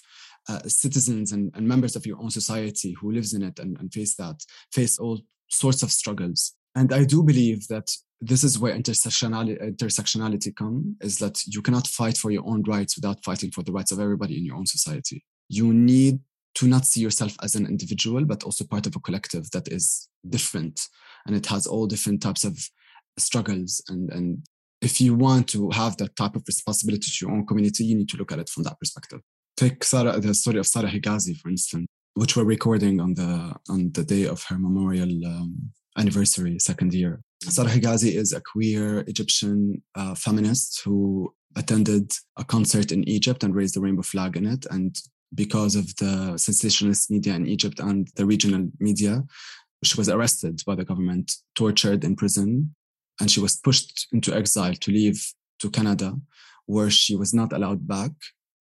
uh, 0.49 0.61
citizens 0.69 1.33
and, 1.33 1.51
and 1.57 1.67
members 1.67 1.97
of 1.97 2.07
your 2.07 2.21
own 2.21 2.31
society 2.31 2.95
who 3.01 3.11
lives 3.11 3.35
in 3.35 3.43
it 3.43 3.59
and, 3.59 3.77
and 3.81 3.93
face 3.93 4.15
that, 4.17 4.45
face 4.73 5.01
all 5.01 5.21
sorts 5.49 5.83
of 5.83 5.91
struggles. 5.91 6.53
And 6.77 6.93
I 6.93 7.03
do 7.03 7.25
believe 7.25 7.67
that 7.69 7.91
this 8.21 8.45
is 8.45 8.59
where 8.59 8.77
intersectionality, 8.77 9.59
intersectionality 9.77 10.95
is 11.01 11.19
that 11.19 11.43
you 11.47 11.63
cannot 11.63 11.87
fight 11.87 12.19
for 12.19 12.31
your 12.31 12.47
own 12.47 12.63
rights 12.65 12.97
without 12.97 13.25
fighting 13.25 13.51
for 13.51 13.63
the 13.63 13.73
rights 13.73 13.93
of 13.93 14.01
everybody 14.01 14.37
in 14.37 14.45
your 14.45 14.57
own 14.57 14.67
society. 14.67 15.25
You 15.49 15.73
need 15.73 16.21
to 16.57 16.67
not 16.67 16.85
see 16.85 17.01
yourself 17.01 17.35
as 17.43 17.55
an 17.55 17.67
individual, 17.67 18.25
but 18.25 18.43
also 18.43 18.65
part 18.65 18.87
of 18.87 18.95
a 18.95 19.01
collective 19.01 19.51
that 19.53 19.69
is 19.69 20.09
different 20.29 20.89
and 21.27 21.35
it 21.35 21.47
has 21.47 21.67
all 21.67 21.87
different 21.87 22.23
types 22.23 22.45
of 22.45 22.59
struggles. 23.19 23.83
And, 23.89 24.11
and 24.13 24.45
if 24.83 25.01
you 25.01 25.15
want 25.15 25.49
to 25.51 25.71
have 25.71 25.97
that 25.99 26.17
type 26.17 26.37
of 26.37 26.45
responsibility 26.47 27.11
to 27.11 27.25
your 27.25 27.35
own 27.35 27.47
community, 27.47 27.85
you 27.85 27.97
need 27.97 28.09
to 28.11 28.17
look 28.17 28.33
at 28.33 28.39
it 28.39 28.49
from 28.49 28.65
that 28.65 28.79
perspective. 28.79 29.21
Take 29.57 29.85
Sarah, 29.85 30.19
the 30.21 30.35
story 30.35 30.59
of 30.59 30.67
Sarah 30.67 30.89
Hegazi, 30.89 31.37
for 31.37 31.49
instance, 31.49 31.87
which 32.15 32.37
we're 32.37 32.45
recording 32.45 33.01
on 33.01 33.15
the 33.15 33.55
on 33.69 33.93
the 33.93 34.05
day 34.05 34.25
of 34.27 34.43
her 34.45 34.59
memorial 34.59 35.11
um, 35.27 35.71
anniversary, 35.99 36.59
second 36.59 36.95
year. 36.95 37.23
Sarah 37.43 37.71
is 37.71 38.33
a 38.33 38.41
queer 38.41 39.01
Egyptian 39.07 39.83
uh, 39.95 40.15
feminist 40.15 40.83
who 40.85 41.33
attended 41.57 42.13
a 42.37 42.45
concert 42.45 42.93
in 42.93 43.09
Egypt 43.09 43.43
and 43.43 43.55
raised 43.55 43.75
the 43.75 43.81
rainbow 43.81 44.03
flag 44.03 44.37
in 44.37 44.47
it. 44.47 44.67
And 44.71 44.97
because 45.35 45.75
of 45.77 45.95
the 45.97 46.37
sensationalist 46.37 47.11
media 47.11 47.35
in 47.35 47.47
Egypt 47.47 47.81
and 47.81 48.09
the 48.17 48.27
regional 48.27 48.69
media, 48.79 49.25
she 49.83 49.97
was 49.97 50.09
arrested 50.09 50.61
by 50.67 50.75
the 50.75 50.85
government, 50.85 51.33
tortured 51.55 52.05
in 52.05 52.17
prison, 52.17 52.75
and 53.21 53.31
she 53.31 53.41
was 53.41 53.57
pushed 53.57 54.09
into 54.13 54.35
exile 54.35 54.75
to 54.75 54.91
leave 54.91 55.33
to 55.61 55.71
Canada, 55.71 56.17
where 56.67 56.91
she 56.91 57.17
was 57.17 57.33
not 57.33 57.53
allowed 57.53 57.87
back. 57.87 58.13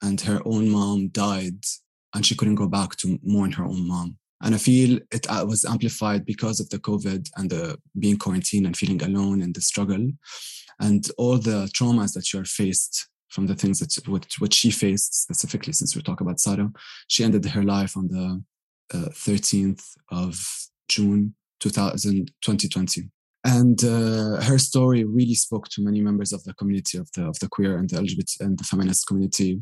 And 0.01 0.21
her 0.21 0.41
own 0.45 0.69
mom 0.69 1.09
died, 1.09 1.65
and 2.15 2.25
she 2.25 2.35
couldn't 2.35 2.55
go 2.55 2.67
back 2.67 2.95
to 2.97 3.19
mourn 3.21 3.51
her 3.53 3.65
own 3.65 3.85
mom. 3.85 4.17
And 4.41 4.55
I 4.55 4.57
feel 4.57 4.99
it 5.11 5.29
uh, 5.29 5.45
was 5.47 5.65
amplified 5.65 6.25
because 6.25 6.59
of 6.59 6.69
the 6.69 6.79
COVID 6.79 7.29
and 7.35 7.49
the 7.49 7.77
being 7.97 8.17
quarantined 8.17 8.65
and 8.65 8.77
feeling 8.77 9.01
alone 9.03 9.41
and 9.41 9.53
the 9.53 9.61
struggle 9.61 10.11
and 10.79 11.09
all 11.17 11.37
the 11.37 11.69
traumas 11.73 12.13
that 12.13 12.31
you're 12.31 12.45
faced 12.45 13.09
from 13.29 13.47
the 13.47 13.55
things 13.55 13.79
that 13.79 14.07
what, 14.07 14.25
what 14.39 14.53
she 14.53 14.71
faced 14.71 15.23
specifically 15.23 15.73
since 15.73 15.95
we 15.95 16.01
talk 16.01 16.21
about 16.21 16.39
Sarah. 16.39 16.71
She 17.07 17.23
ended 17.23 17.45
her 17.45 17.63
life 17.63 17.95
on 17.95 18.07
the 18.07 18.43
uh, 18.93 19.09
13th 19.09 19.83
of 20.09 20.39
June 20.87 21.35
2000, 21.59 22.31
2020 22.41 23.09
and 23.45 23.83
uh, 23.83 24.41
her 24.41 24.57
story 24.57 25.03
really 25.05 25.35
spoke 25.35 25.69
to 25.69 25.81
many 25.81 26.01
members 26.01 26.33
of 26.33 26.43
the 26.43 26.53
community 26.55 26.97
of 26.97 27.09
the 27.13 27.25
of 27.25 27.39
the 27.39 27.47
queer 27.47 27.77
and 27.77 27.89
the 27.89 27.97
LGBT 27.97 28.41
and 28.41 28.57
the 28.57 28.63
feminist 28.63 29.07
community. 29.07 29.61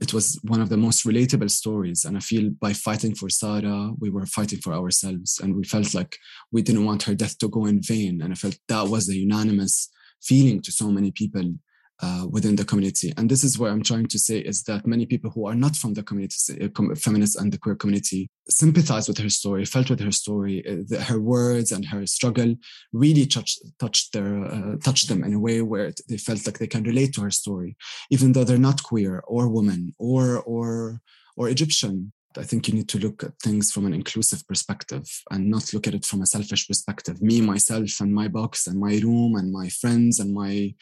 It 0.00 0.12
was 0.12 0.40
one 0.42 0.60
of 0.60 0.68
the 0.68 0.76
most 0.76 1.06
relatable 1.06 1.50
stories, 1.50 2.04
and 2.04 2.16
I 2.16 2.20
feel 2.20 2.50
by 2.60 2.72
fighting 2.72 3.14
for 3.14 3.30
Sarah, 3.30 3.92
we 3.98 4.10
were 4.10 4.26
fighting 4.26 4.60
for 4.60 4.72
ourselves, 4.72 5.38
and 5.40 5.54
we 5.54 5.64
felt 5.64 5.94
like 5.94 6.16
we 6.50 6.62
didn't 6.62 6.84
want 6.84 7.04
her 7.04 7.14
death 7.14 7.38
to 7.38 7.48
go 7.48 7.66
in 7.66 7.80
vain, 7.80 8.20
and 8.20 8.32
I 8.32 8.36
felt 8.36 8.58
that 8.68 8.88
was 8.88 9.08
a 9.08 9.16
unanimous 9.16 9.90
feeling 10.22 10.60
to 10.62 10.72
so 10.72 10.90
many 10.90 11.12
people 11.12 11.54
uh, 12.02 12.26
within 12.28 12.56
the 12.56 12.64
community. 12.64 13.12
And 13.16 13.30
this 13.30 13.44
is 13.44 13.58
what 13.58 13.70
I'm 13.70 13.82
trying 13.82 14.06
to 14.08 14.18
say 14.18 14.38
is 14.38 14.64
that 14.64 14.86
many 14.86 15.06
people 15.06 15.30
who 15.30 15.46
are 15.46 15.54
not 15.54 15.76
from 15.76 15.94
the 15.94 16.02
community, 16.02 16.36
uh, 16.60 16.94
feminists 16.96 17.36
and 17.36 17.52
the 17.52 17.58
queer 17.58 17.76
community, 17.76 18.28
sympathize 18.48 19.08
with 19.08 19.18
her 19.18 19.30
story, 19.30 19.64
felt 19.64 19.90
with 19.90 20.00
her 20.00 20.12
story, 20.12 20.64
uh, 20.66 21.00
her 21.02 21.20
words 21.20 21.72
and 21.72 21.84
her 21.86 22.06
struggle 22.06 22.56
really 22.92 23.26
touched 23.26 23.60
touched 23.78 24.12
their 24.12 24.44
uh, 24.44 24.76
touched 24.82 25.08
them 25.08 25.22
in 25.24 25.34
a 25.34 25.38
way 25.38 25.62
where 25.62 25.92
they 26.08 26.16
felt 26.16 26.44
like 26.46 26.58
they 26.58 26.66
can 26.66 26.82
relate 26.82 27.14
to 27.14 27.22
her 27.22 27.30
story, 27.30 27.76
even 28.10 28.32
though 28.32 28.44
they're 28.44 28.58
not 28.58 28.82
queer 28.82 29.22
or 29.26 29.48
woman 29.48 29.94
or 29.98 30.40
or 30.42 31.00
or 31.36 31.48
Egyptian. 31.48 32.12
I 32.36 32.42
think 32.42 32.66
you 32.66 32.74
need 32.74 32.88
to 32.88 32.98
look 32.98 33.22
at 33.22 33.38
things 33.38 33.70
from 33.70 33.86
an 33.86 33.94
inclusive 33.94 34.44
perspective 34.48 35.04
and 35.30 35.48
not 35.48 35.72
look 35.72 35.86
at 35.86 35.94
it 35.94 36.04
from 36.04 36.20
a 36.20 36.26
selfish 36.26 36.66
perspective. 36.66 37.22
Me, 37.22 37.40
myself, 37.40 38.00
and 38.00 38.12
my 38.12 38.26
box, 38.26 38.66
and 38.66 38.80
my 38.80 38.98
room, 38.98 39.36
and 39.36 39.52
my 39.52 39.68
friends, 39.68 40.18
and 40.18 40.34
my 40.34 40.74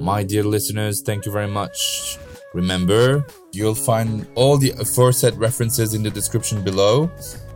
My 0.02 0.24
dear 0.24 0.44
listeners, 0.44 1.02
thank 1.02 1.26
you 1.26 1.32
very 1.32 1.48
much. 1.48 2.18
Remember, 2.54 3.26
you'll 3.52 3.76
find 3.76 4.28
all 4.36 4.58
the 4.58 4.72
aforesaid 4.80 5.36
references 5.36 5.94
in 5.94 6.04
the 6.04 6.10
description 6.10 6.64
below, 6.64 7.12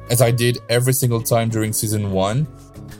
as 0.10 0.22
I 0.22 0.32
did 0.32 0.58
every 0.70 0.94
single 0.94 1.22
time 1.22 1.48
during 1.50 1.72
season 1.72 2.12
1. 2.12 2.48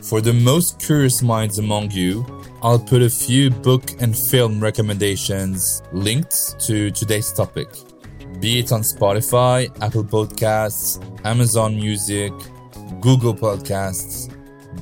For 0.02 0.22
the 0.22 0.32
most 0.32 0.80
curious 0.80 1.20
minds 1.20 1.58
among 1.58 1.90
you, 1.90 2.24
I'll 2.62 2.78
put 2.78 3.00
a 3.00 3.08
few 3.08 3.50
book 3.50 3.90
and 4.00 4.16
film 4.16 4.60
recommendations 4.60 5.82
linked 5.92 6.60
to 6.60 6.90
today's 6.90 7.32
topic, 7.32 7.68
be 8.38 8.58
it 8.58 8.70
on 8.70 8.82
Spotify, 8.82 9.70
Apple 9.82 10.04
Podcasts, 10.04 11.02
Amazon 11.24 11.76
Music, 11.76 12.32
Google 13.00 13.34
Podcasts, 13.34 14.28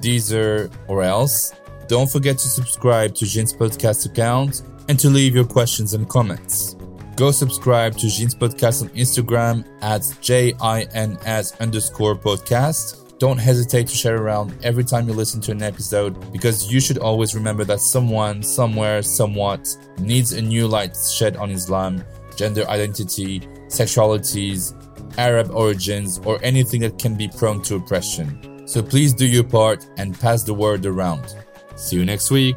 Deezer, 0.01 0.73
or 0.89 1.05
else. 1.05 1.55
Don't 1.87 2.11
forget 2.11 2.37
to 2.39 2.49
subscribe 2.49 3.15
to 3.15 3.25
Jin's 3.25 3.53
podcast 3.53 4.07
account 4.11 4.63
and 4.89 4.99
to 4.99 5.09
leave 5.09 5.37
your 5.37 5.47
questions 5.47 5.95
and 5.95 6.09
comments. 6.09 6.75
Go 7.15 7.31
subscribe 7.31 7.97
to 7.99 8.09
Jin's 8.09 8.35
podcast 8.35 8.83
on 8.83 8.89
Instagram 8.91 9.65
at 9.83 10.03
J-I-N-S 10.21 11.61
underscore 11.61 12.17
podcast 12.17 12.98
don't 13.19 13.39
hesitate 13.39 13.89
to 13.89 13.97
share 13.97 14.17
around 14.17 14.57
every 14.63 14.85
time 14.85 15.09
you 15.09 15.15
listen 15.15 15.41
to 15.43 15.53
an 15.53 15.63
episode 15.63 16.33
because 16.33 16.73
you 16.73 16.81
should 16.81 16.99
always 16.99 17.35
remember 17.35 17.65
that 17.65 17.81
someone, 17.81 18.43
somewhere, 18.43 19.03
somewhat 19.03 19.69
needs 19.99 20.33
a 20.33 20.43
new 20.43 20.69
light 20.69 20.97
shed 20.97 21.37
on 21.37 21.51
Islam, 21.51 22.05
gender 22.37 22.69
identity, 22.69 23.41
sexualities, 23.67 24.75
Arab 25.19 25.51
origins, 25.51 26.19
or 26.25 26.39
anything 26.43 26.81
that 26.81 26.99
can 26.99 27.17
be 27.17 27.29
prone 27.29 27.61
to 27.63 27.75
oppression. 27.75 28.67
So 28.69 28.83
please 28.83 29.13
do 29.13 29.27
your 29.27 29.45
part 29.45 29.87
and 29.97 30.19
pass 30.19 30.43
the 30.43 30.55
word 30.55 30.87
around. 30.87 31.35
See 31.77 31.97
you 31.97 32.05
next 32.05 32.31
week. 32.31 32.57